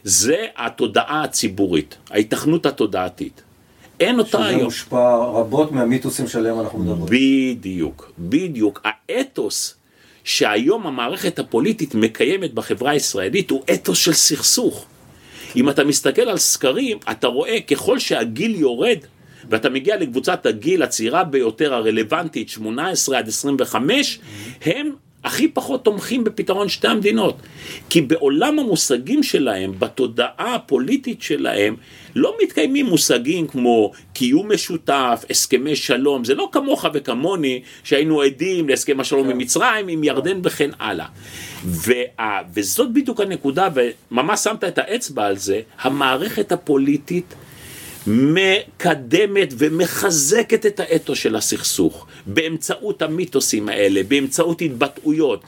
[0.04, 3.42] זה התודעה הציבורית, ההיתכנות התודעתית.
[4.02, 4.64] אין אותה שזה היום.
[4.64, 7.06] מושפע רבות מהמיתוסים שעליהם אנחנו מדברים.
[7.60, 8.82] בדיוק, בדיוק.
[8.84, 9.76] האתוס
[10.24, 14.86] שהיום המערכת הפוליטית מקיימת בחברה הישראלית הוא אתוס של סכסוך.
[15.56, 18.98] אם אתה מסתכל על סקרים, אתה רואה ככל שהגיל יורד,
[19.50, 24.20] ואתה מגיע לקבוצת הגיל הצעירה ביותר הרלוונטית, 18 עד 25,
[24.66, 24.92] הם
[25.24, 27.38] הכי פחות תומכים בפתרון שתי המדינות.
[27.90, 31.76] כי בעולם המושגים שלהם, בתודעה הפוליטית שלהם,
[32.16, 39.00] לא מתקיימים מושגים כמו קיום משותף, הסכמי שלום, זה לא כמוך וכמוני שהיינו עדים להסכם
[39.00, 41.06] השלום עם מצרים, עם ירדן וכן הלאה.
[41.66, 43.68] וה, וזאת בדיוק הנקודה,
[44.12, 47.36] וממש שמת את האצבע על זה, המערכת הפוליטית
[48.08, 55.44] מקדמת ומחזקת את האתוס של הסכסוך באמצעות המיתוסים האלה, באמצעות התבטאויות.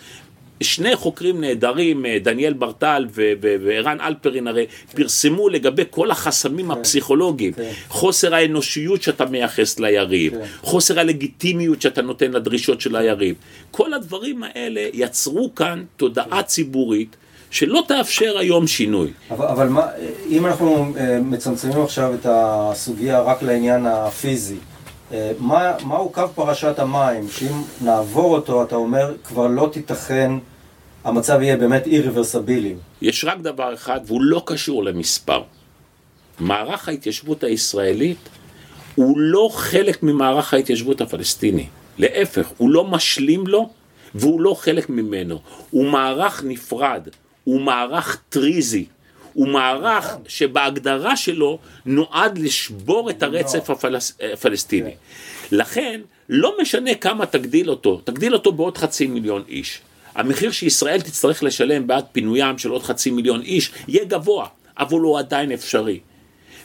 [0.63, 3.07] שני חוקרים נהדרים, אה, דניאל ברטל
[3.39, 7.71] וערן אלפרין, הרי פרסמו לגבי כל החסמים הפסיכולוגיים, כן.
[7.87, 10.45] חוסר האנושיות שאתה מייחס ליריב, כן.
[10.61, 13.35] חוסר הלגיטימיות שאתה נותן לדרישות של היריב.
[13.71, 17.15] כל הדברים האלה יצרו כאן תודעה ציבורית
[17.53, 19.11] שלא תאפשר היום שינוי.
[19.31, 19.87] אבל, אבל מה,
[20.29, 24.57] אם אנחנו אה, מצמצמים עכשיו את הסוגיה רק לעניין הפיזי,
[25.11, 30.31] אה, מה, מהו קו פרשת המים, שאם נעבור אותו, אתה אומר, כבר לא תיתכן,
[31.03, 32.75] המצב יהיה באמת אי-רוורסבילי.
[33.01, 35.41] יש רק דבר אחד, והוא לא קשור למספר.
[36.39, 38.29] מערך ההתיישבות הישראלית
[38.95, 41.67] הוא לא חלק ממערך ההתיישבות הפלסטיני.
[41.97, 43.69] להפך, הוא לא משלים לו
[44.15, 45.39] והוא לא חלק ממנו.
[45.69, 47.07] הוא מערך נפרד,
[47.43, 48.85] הוא מערך טריזי.
[49.33, 54.17] הוא מערך שבהגדרה שלו נועד לשבור את הרצף הפלס...
[54.33, 54.95] הפלסטיני.
[55.51, 59.79] לכן, לא משנה כמה תגדיל אותו, תגדיל אותו בעוד חצי מיליון איש.
[60.15, 64.47] המחיר שישראל תצטרך לשלם בעד פינוים של עוד חצי מיליון איש יהיה גבוה,
[64.79, 65.99] אבל הוא עדיין אפשרי.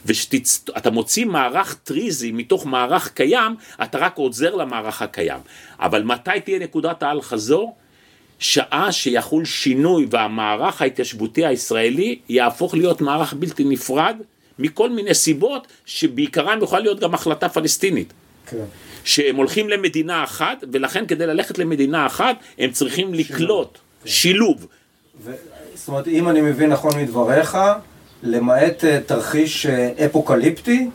[0.05, 5.39] וכשאתה מוציא מערך טריזי מתוך מערך קיים, אתה רק עוזר למערך הקיים.
[5.79, 7.75] אבל מתי תהיה נקודת האל חזור?
[8.39, 14.15] שעה שיחול שינוי והמערך ההתיישבותי הישראלי יהפוך להיות מערך בלתי נפרד
[14.59, 18.13] מכל מיני סיבות שבעיקרם יכולה להיות גם החלטה פלסטינית.
[18.45, 18.57] כן.
[19.03, 24.67] שהם הולכים למדינה אחת ולכן כדי ללכת למדינה אחת הם צריכים לקלוט שילוב.
[25.23, 25.31] ו...
[25.75, 27.57] זאת אומרת, אם אני מבין נכון מדבריך,
[28.23, 30.89] למעט אה, תרחיש אה, אפוקליפטי,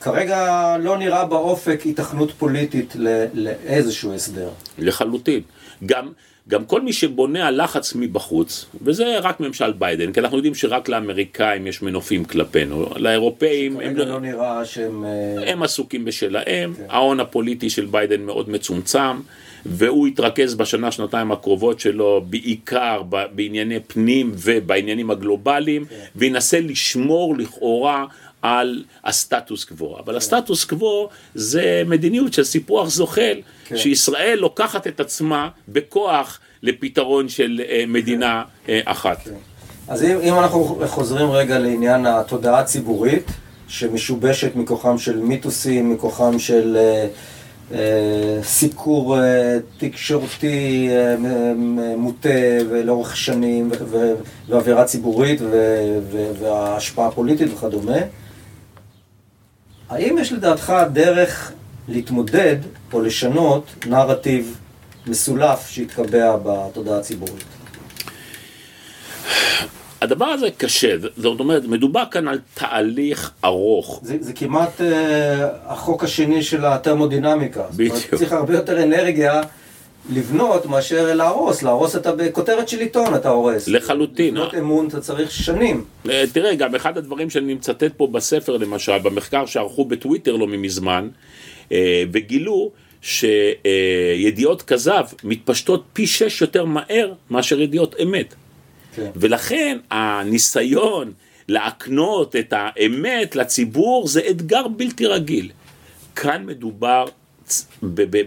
[0.00, 2.96] כרגע לא נראה באופק היתכנות פוליטית
[3.34, 4.50] לאיזשהו הסדר.
[4.78, 5.42] לחלוטין.
[5.86, 6.08] גם,
[6.48, 10.88] גם כל מי שבונה על לחץ מבחוץ, וזה רק ממשל ביידן, כי אנחנו יודעים שרק
[10.88, 15.04] לאמריקאים יש מנופים כלפינו, לאירופאים הם, כרגע לא נראה שהם...
[15.04, 19.16] אה, הם עסוקים בשלהם, ההון הפוליטי של ביידן מאוד מצומצם,
[19.66, 23.02] והוא יתרכז בשנה, שנתיים הקרובות שלו בעיקר
[23.34, 25.84] בענייני פנים ובעניינים הגלובליים,
[26.16, 28.06] וינסה לשמור לכאורה
[28.46, 29.98] על הסטטוס קוו.
[29.98, 33.40] אבל הסטטוס קוו זה מדיניות של סיפוח זוחל,
[33.76, 39.18] שישראל לוקחת את עצמה בכוח לפתרון של אה, מדינה אה, אחת.
[39.88, 43.30] אז אם, אם אנחנו חוזרים רגע לעניין התודעה הציבורית,
[43.68, 47.06] שמשובשת מכוחם של מיתוסים, מכוחם של אה,
[47.72, 51.14] אה, סיקור אה, תקשורתי אה,
[51.96, 52.28] מוטה
[52.68, 53.70] ולאורך שנים
[54.48, 55.40] ואווירה ציבורית
[56.40, 57.98] וההשפעה הפוליטית וכדומה,
[59.90, 61.52] האם יש לדעתך דרך
[61.88, 62.56] להתמודד
[62.92, 64.58] או לשנות נרטיב
[65.06, 67.44] מסולף שהתקבע בתודעה הציבורית?
[70.02, 74.00] הדבר הזה קשה, זאת אומרת, מדובר כאן על תהליך ארוך.
[74.02, 77.62] זה, זה כמעט אה, החוק השני של התרמודינמיקה.
[77.76, 78.14] בדיוק.
[78.14, 79.42] צריך הרבה יותר אנרגיה
[80.10, 81.62] לבנות מאשר להרוס.
[81.62, 83.68] להרוס אתה בכותרת של עיתון אתה הורס.
[83.68, 84.34] לחלוטין.
[84.34, 85.84] לבנות אמון אתה צריך שנים.
[86.08, 91.08] אה, תראה, גם אחד הדברים שאני מצטט פה בספר, למשל, במחקר שערכו בטוויטר לא מזמן,
[91.72, 92.70] אה, וגילו
[93.02, 98.34] שידיעות כזב מתפשטות פי שש יותר מהר מאשר ידיעות אמת.
[98.96, 99.10] כן.
[99.16, 101.12] ולכן הניסיון
[101.48, 105.50] להקנות את האמת לציבור זה אתגר בלתי רגיל.
[106.16, 107.04] כאן מדובר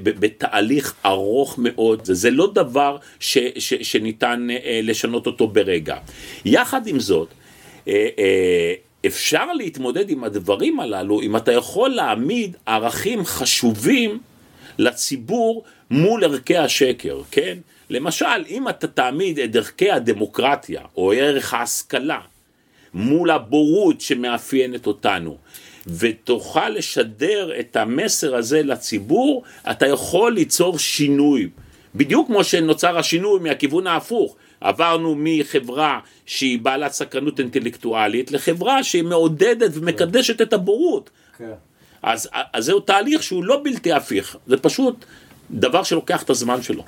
[0.04, 5.98] בתהליך ארוך מאוד, זה, לא דבר ש, ש, שניתן אה, לשנות אותו ברגע.
[6.46, 7.28] יחד עם זאת,
[7.88, 8.74] אה, אה,
[9.06, 14.20] אפשר להתמודד עם הדברים הללו אם אתה יכול להעמיד ערכים חשובים
[14.78, 17.58] לציבור מול ערכי השקר, כן?
[17.90, 22.20] למשל, אם אתה תעמיד את ערכי הדמוקרטיה או ערך ההשכלה
[22.94, 25.38] מול הבורות שמאפיינת אותנו,
[25.98, 31.50] ותוכל לשדר את המסר הזה לציבור, אתה יכול ליצור שינוי.
[31.96, 34.36] בדיוק כמו שנוצר השינוי מהכיוון ההפוך.
[34.62, 41.10] עברנו מחברה שהיא בעלת סקרנות אינטלקטואלית לחברה שהיא מעודדת ומקדשת את הבורות.
[41.38, 41.52] כן.
[42.04, 45.06] אז, אז זהו תהליך שהוא לא בלתי הפיך, זה פשוט
[45.52, 46.84] דבר שלוקח את הזמן שלו.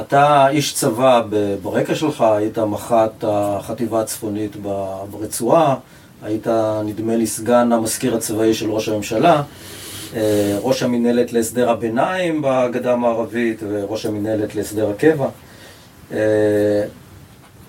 [0.00, 1.22] אתה איש צבא,
[1.62, 4.56] ברקע שלך היית מח"ט החטיבה הצפונית
[5.10, 5.76] ברצועה,
[6.22, 6.46] היית
[6.84, 9.42] נדמה לי סגן המזכיר הצבאי של ראש הממשלה,
[10.16, 15.28] אה, ראש המינהלת להסדר הביניים בגדה המערבית וראש המינהלת להסדר הקבע.
[16.12, 16.18] אה,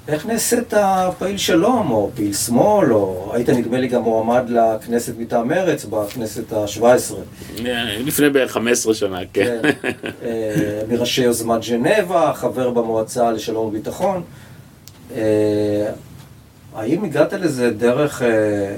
[0.07, 0.73] איך נעשית
[1.17, 6.53] פעיל שלום או פעיל שמאל, או היית נדמה לי גם מועמד לכנסת מטעם מרצ בכנסת
[6.53, 7.21] השבע עשרה.
[7.99, 9.59] לפני בערך 15 שנה, כן.
[9.63, 9.89] כן.
[10.23, 14.23] אה, מראשי יוזמת ז'נבה, חבר במועצה לשלום וביטחון.
[16.75, 18.75] אה, האם הגעת לזה דרך אה,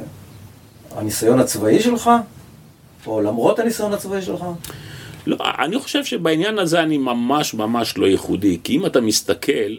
[0.95, 2.09] הניסיון הצבאי שלך?
[3.07, 4.45] או למרות הניסיון הצבאי שלך?
[5.25, 9.75] לא, אני חושב שבעניין הזה אני ממש ממש לא ייחודי, כי אם אתה מסתכל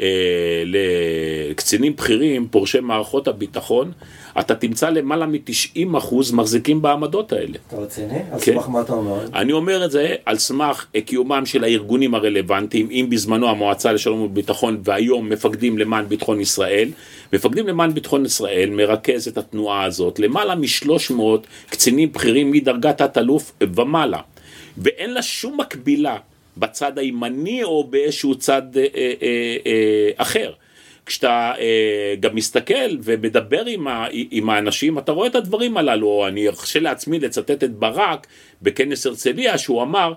[0.00, 3.92] אה, לקצינים בכירים, פורשי מערכות הביטחון,
[4.40, 7.54] אתה תמצא למעלה מ-90% מחזיקים בעמדות האלה.
[7.66, 8.18] אתה רציני?
[8.32, 8.54] על כן.
[8.54, 9.26] סמך מה אתה אומר?
[9.34, 14.80] אני אומר את זה על סמך קיומם של הארגונים הרלוונטיים, אם בזמנו המועצה לשלום וביטחון
[14.84, 16.88] והיום מפקדים למען ביטחון ישראל.
[17.32, 21.22] מפקדים למען ביטחון ישראל מרכז את התנועה הזאת, למעלה מ-300
[21.70, 24.20] קצינים בכירים מדרגת תת-אלוף ומעלה.
[24.78, 26.16] ואין לה שום מקבילה
[26.56, 30.52] בצד הימני או באיזשהו צד אה, אה, אה, אחר.
[31.06, 36.26] כשאתה אה, גם מסתכל ומדבר עם, ה, עם האנשים, אתה רואה את הדברים הללו.
[36.28, 38.26] אני ארשה לעצמי לצטט את ברק
[38.62, 40.12] בכנס הרצליה, שהוא אמר,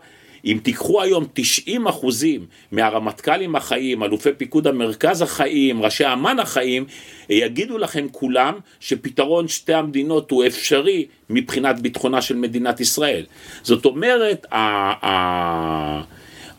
[0.45, 6.85] אם תיקחו היום 90 אחוזים מהרמטכ"לים החיים, אלופי פיקוד המרכז החיים, ראשי אמ"ן החיים,
[7.29, 13.25] יגידו לכם כולם שפתרון שתי המדינות הוא אפשרי מבחינת ביטחונה של מדינת ישראל.
[13.63, 14.45] זאת אומרת,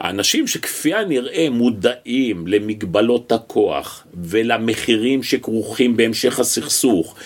[0.01, 7.17] האנשים שכפי הנראה מודעים למגבלות הכוח ולמחירים שכרוכים בהמשך הסכסוך,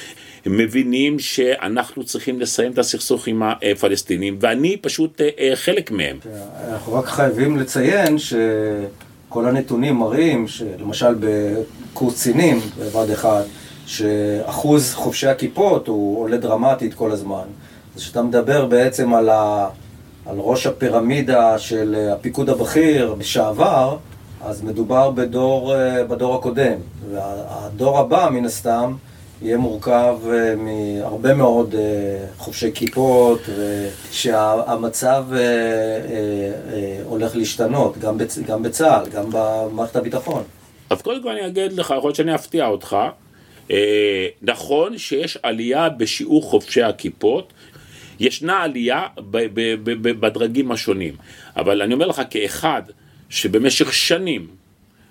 [0.47, 6.19] הם מבינים שאנחנו צריכים לסיים את הסכסוך עם הפלסטינים, ואני פשוט אה, אה, חלק מהם.
[6.69, 13.45] אנחנו רק חייבים לציין שכל הנתונים מראים שלמשל בקורס קצינים, בבה"ד 1,
[13.87, 17.45] שאחוז חובשי הכיפות הוא עולה דרמטית כל הזמן.
[17.97, 19.69] אז כשאתה מדבר בעצם על, ה,
[20.27, 23.97] על ראש הפירמידה של הפיקוד הבכיר בשעבר,
[24.45, 26.79] אז מדובר בדור, אה, בדור הקודם.
[27.11, 28.93] והדור הבא, מן הסתם,
[29.43, 33.41] יהיה מורכב אה, מהרבה מאוד אה, חובשי כיפות,
[34.11, 40.43] ושהמצב אה, הולך להשתנות, גם, בצ, גם בצה"ל, גם במערכת הביטחון.
[40.91, 42.97] אז קודם כל אני אגיד לך, יכול להיות שאני אפתיע אותך,
[44.43, 47.53] נכון שיש עלייה בשיעור חובשי הכיפות,
[48.21, 49.03] ישנה עלייה
[50.21, 51.15] בדרגים השונים,
[51.57, 52.83] אבל אני אומר לך כאחד
[53.29, 54.47] שבמשך שנים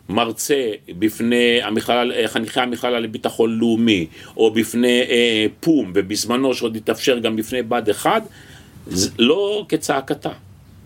[0.09, 7.35] מרצה בפני המכללה, חניכי המכללה לביטחון לאומי, או בפני אה, פו"ם, ובזמנו שעוד התאפשר גם
[7.35, 8.23] בפני בה"ד 1,
[8.87, 10.31] זה לא כצעקתה,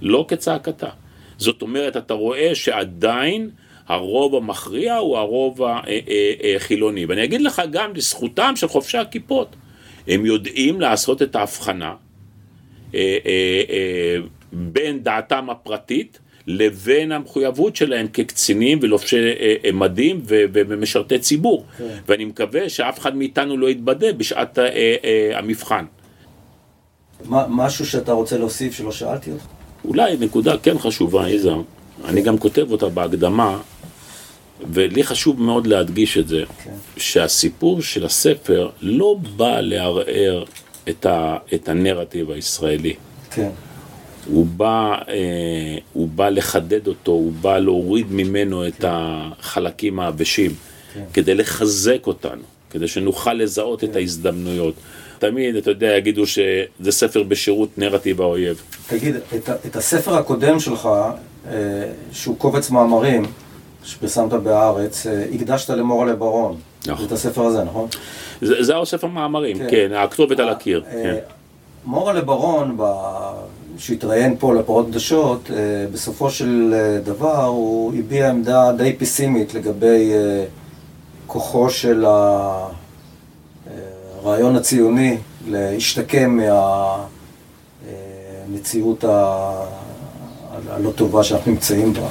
[0.02, 0.90] לא כצעקתה.
[1.38, 3.50] זאת אומרת, אתה רואה שעדיין
[3.88, 5.62] הרוב המכריע הוא הרוב
[6.56, 7.06] החילוני.
[7.06, 9.56] ואני אגיד לך גם לזכותם של חובשי הכיפות,
[10.08, 11.94] הם יודעים לעשות את ההבחנה
[12.96, 14.16] אה, אה, אה,
[14.52, 16.20] בין דעתם הפרטית
[16.52, 21.66] לבין המחויבות שלהם כקצינים ולובשי אה, אה, מדים ומשרתי ציבור.
[21.78, 21.84] כן.
[22.08, 24.96] ואני מקווה שאף אחד מאיתנו לא יתבדה בשעת אה,
[25.34, 25.86] המבחן.
[27.26, 29.44] מה, משהו שאתה רוצה להוסיף שלא שאלתי אותך?
[29.86, 31.62] אולי נקודה כן חשובה, יזהר,
[32.06, 33.60] אני גם כותב אותה בהקדמה,
[34.74, 36.72] ולי חשוב מאוד להדגיש את זה, כן.
[36.98, 40.44] שהסיפור של הספר לא בא לערער
[40.90, 42.94] את, ה, את הנרטיב הישראלי.
[43.32, 43.50] כן.
[44.28, 50.52] הוא בא, אה, הוא בא לחדד אותו, הוא בא להוריד ממנו את החלקים העבשים,
[50.94, 51.04] כן.
[51.14, 54.74] כדי לחזק אותנו, כדי שנוכל לזהות את ההזדמנויות.
[55.20, 58.62] תמיד, אתה יודע, יגידו שזה ספר בשירות נרטיב האויב.
[58.88, 60.90] תגיד, את, את הספר הקודם שלך,
[61.48, 61.54] אה,
[62.12, 63.26] שהוא קובץ מאמרים,
[63.84, 66.56] שפרסמת בהארץ, אה, הקדשת למורלה ברון.
[66.88, 67.06] נכון.
[67.06, 67.88] את הספר הזה, נכון?
[68.42, 69.68] זה, זה הספר מאמרים, כן.
[69.70, 70.84] כן, הכתובת על הקיר.
[70.88, 71.16] אה, כן.
[71.86, 73.32] מורלה ברון, ב-
[73.80, 75.56] שהתראיין פה לפרות קדושות, אה,
[75.92, 80.46] בסופו של אה, דבר הוא הביע עמדה די פסימית לגבי אה,
[81.28, 82.06] כוחו של
[84.24, 85.18] הרעיון הציוני
[85.48, 86.40] להשתקם
[88.48, 89.04] מהמציאות
[90.70, 92.08] הלא טובה שאנחנו נמצאים בה.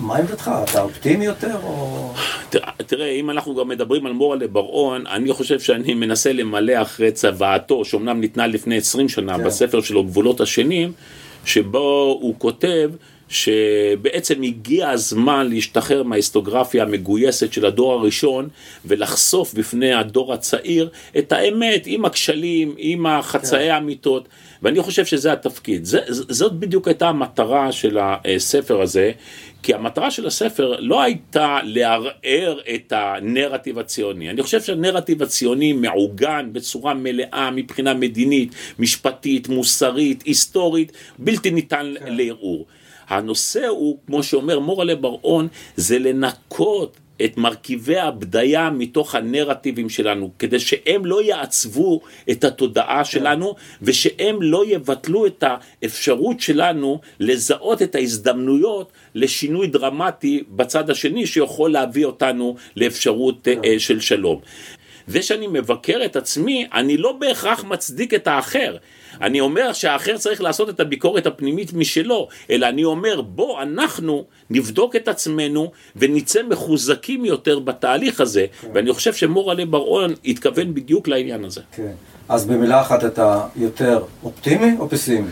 [0.00, 0.50] מה עמדתך?
[0.64, 2.12] אתה אופטימי יותר או...
[2.76, 7.84] תראה, אם אנחנו גם מדברים על מורלה בר-און, אני חושב שאני מנסה למלא אחרי צוואתו,
[7.84, 9.44] שאומנם ניתנה לפני 20 שנה כן.
[9.44, 10.92] בספר שלו, גבולות השנים,
[11.44, 12.90] שבו הוא כותב
[13.28, 18.48] שבעצם הגיע הזמן להשתחרר מההיסטוגרפיה המגויסת של הדור הראשון
[18.84, 24.28] ולחשוף בפני הדור הצעיר את האמת עם הכשלים, עם החצאי האמיתות
[24.62, 25.84] ואני חושב שזה התפקיד.
[25.84, 29.12] זה, זאת בדיוק הייתה המטרה של הספר הזה,
[29.66, 34.30] כי המטרה של הספר לא הייתה לערער את הנרטיב הציוני.
[34.30, 42.66] אני חושב שהנרטיב הציוני מעוגן בצורה מלאה מבחינה מדינית, משפטית, מוסרית, היסטורית, בלתי ניתן לערעור.
[43.08, 50.60] הנושא הוא, כמו שאומר מורלה בר-און, זה לנקות את מרכיבי הבדיה מתוך הנרטיבים שלנו, כדי
[50.60, 52.00] שהם לא יעצבו
[52.30, 55.44] את התודעה שלנו, ושהם לא יבטלו את
[55.82, 64.00] האפשרות שלנו לזהות את ההזדמנויות לשינוי דרמטי בצד השני, שיכול להביא אותנו לאפשרות אה, של
[64.00, 64.40] שלום.
[65.06, 68.76] זה שאני מבקר את עצמי, אני לא בהכרח מצדיק את האחר.
[69.20, 74.96] אני אומר שהאחר צריך לעשות את הביקורת הפנימית משלו, אלא אני אומר בוא אנחנו נבדוק
[74.96, 78.68] את עצמנו ונצא מחוזקים יותר בתהליך הזה, כן.
[78.74, 81.60] ואני חושב שמורלה בר-און התכוון בדיוק לעניין הזה.
[81.72, 81.92] כן.
[82.28, 85.30] אז במילה אחת אתה יותר אופטימי או פסימי?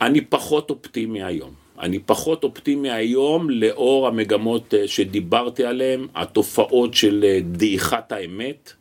[0.00, 1.61] אני פחות אופטימי היום.
[1.82, 8.72] אני פחות אופטימי היום לאור המגמות אה, שדיברתי עליהן, התופעות של אה, דעיכת האמת,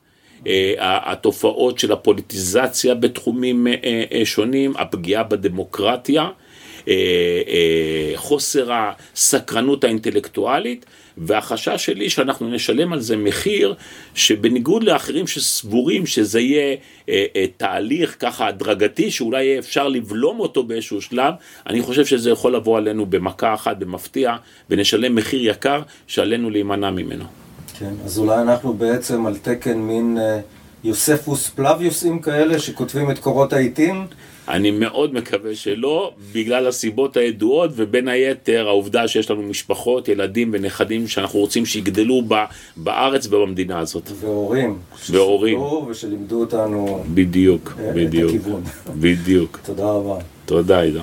[0.47, 3.68] אה, התופעות של הפוליטיזציה בתחומים
[4.24, 6.30] שונים, הפגיעה בדמוקרטיה,
[8.16, 10.86] חוסר הסקרנות האינטלקטואלית.
[11.18, 13.76] והחשש שלי שאנחנו נשלם על זה מחיר
[14.16, 16.76] שבניגוד לאחרים שסבורים שזה יהיה
[17.09, 21.34] אה, אה, תהליך ככה הדרגתי שאולי יהיה אפשר לבלום אותו באיזשהו שלב,
[21.68, 24.36] אני חושב שזה יכול לבוא עלינו במכה אחת במפתיע
[24.70, 27.26] ונשלם מחיר יקר שעלינו להימנע ממנו.
[27.80, 30.39] כן, אז אולי אנחנו בעצם על תקן מין אה,
[30.84, 34.07] יוספוס פלביוסים כאלה שכותבים את קורות העיתים?
[34.52, 41.08] אני מאוד מקווה שלא, בגלל הסיבות הידועות, ובין היתר העובדה שיש לנו משפחות, ילדים ונכדים
[41.08, 42.36] שאנחנו רוצים שיגדלו ב,
[42.78, 44.12] בארץ ובמדינה הזאת.
[44.20, 44.78] והורים.
[45.10, 45.60] והורים.
[45.62, 48.32] ושלימדו אותנו בדיוק, אה, בדיוק.
[48.32, 48.64] את הכיוון.
[48.99, 49.60] בדיוק.
[49.66, 50.18] תודה רבה.
[50.45, 51.02] תודה, עידו.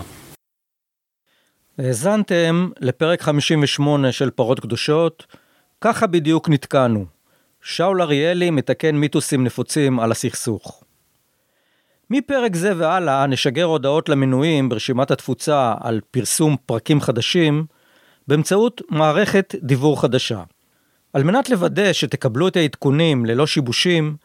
[1.79, 5.27] האזנתם לפרק 58 של פרות קדושות,
[5.81, 7.05] ככה בדיוק נתקענו.
[7.63, 10.83] שאול אריאלי מתקן מיתוסים נפוצים על הסכסוך.
[12.11, 17.67] מפרק זה והלאה נשגר הודעות למנויים ברשימת התפוצה על פרסום פרקים חדשים
[18.29, 20.43] באמצעות מערכת דיוור חדשה.
[21.13, 24.17] על מנת לוודא שתקבלו את העדכונים ללא שיבושים,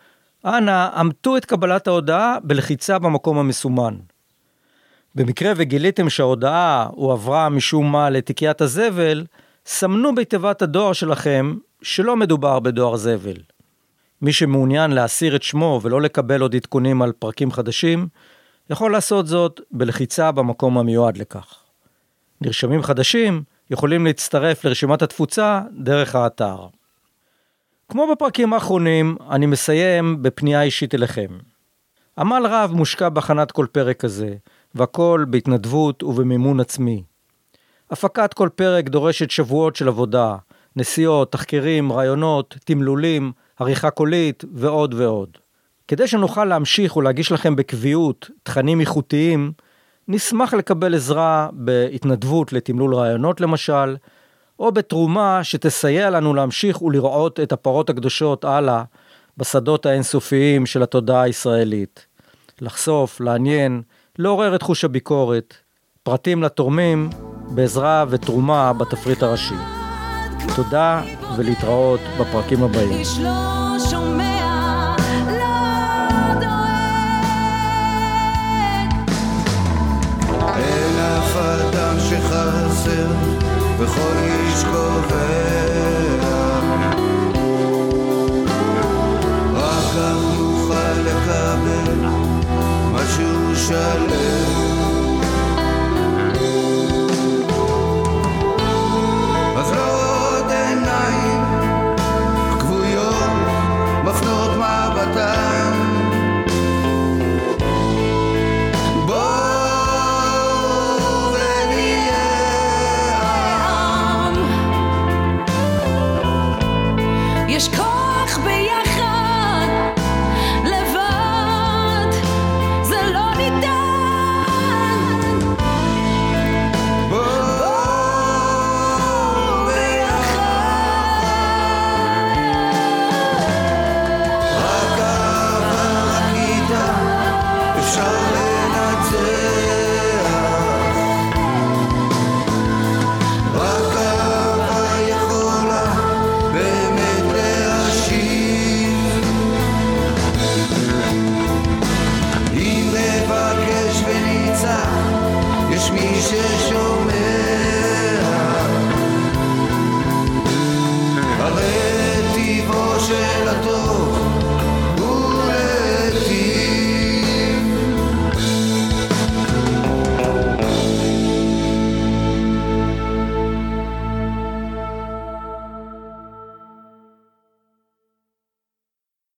[0.46, 3.96] אנא עמתו את קבלת ההודעה בלחיצה במקום המסומן.
[5.16, 9.26] במקרה וגיליתם שההודעה הועברה משום מה לתיקיית הזבל,
[9.66, 13.53] סמנו בתיבת הדואר שלכם שלא מדובר בדואר זבל.
[14.24, 18.08] מי שמעוניין להסיר את שמו ולא לקבל עוד עדכונים על פרקים חדשים,
[18.70, 21.56] יכול לעשות זאת בלחיצה במקום המיועד לכך.
[22.42, 26.68] נרשמים חדשים יכולים להצטרף לרשימת התפוצה דרך האתר.
[27.90, 31.38] כמו בפרקים האחרונים, אני מסיים בפנייה אישית אליכם.
[32.18, 34.36] עמל רב מושקע בהכנת כל פרק כזה,
[34.76, 37.04] והכל בהתנדבות ובמימון עצמי.
[37.92, 40.36] הפקת כל פרק דורשת שבועות של עבודה,
[40.76, 45.30] נסיעות, תחקירים, רעיונות, תמלולים, עריכה קולית ועוד ועוד.
[45.88, 49.52] כדי שנוכל להמשיך ולהגיש לכם בקביעות תכנים איכותיים,
[50.08, 53.96] נשמח לקבל עזרה בהתנדבות לתמלול רעיונות למשל,
[54.60, 58.84] או בתרומה שתסייע לנו להמשיך ולראות את הפרות הקדושות הלאה
[59.38, 62.06] בשדות האינסופיים של התודעה הישראלית.
[62.62, 63.82] לחשוף, לעניין,
[64.18, 65.54] לעורר את חוש הביקורת,
[66.04, 67.10] פרטים לתורמים,
[67.56, 69.73] בעזרה ותרומה בתפריט הראשי.
[70.56, 71.02] תודה
[71.38, 73.02] ולהתראות בפרקים הבאים.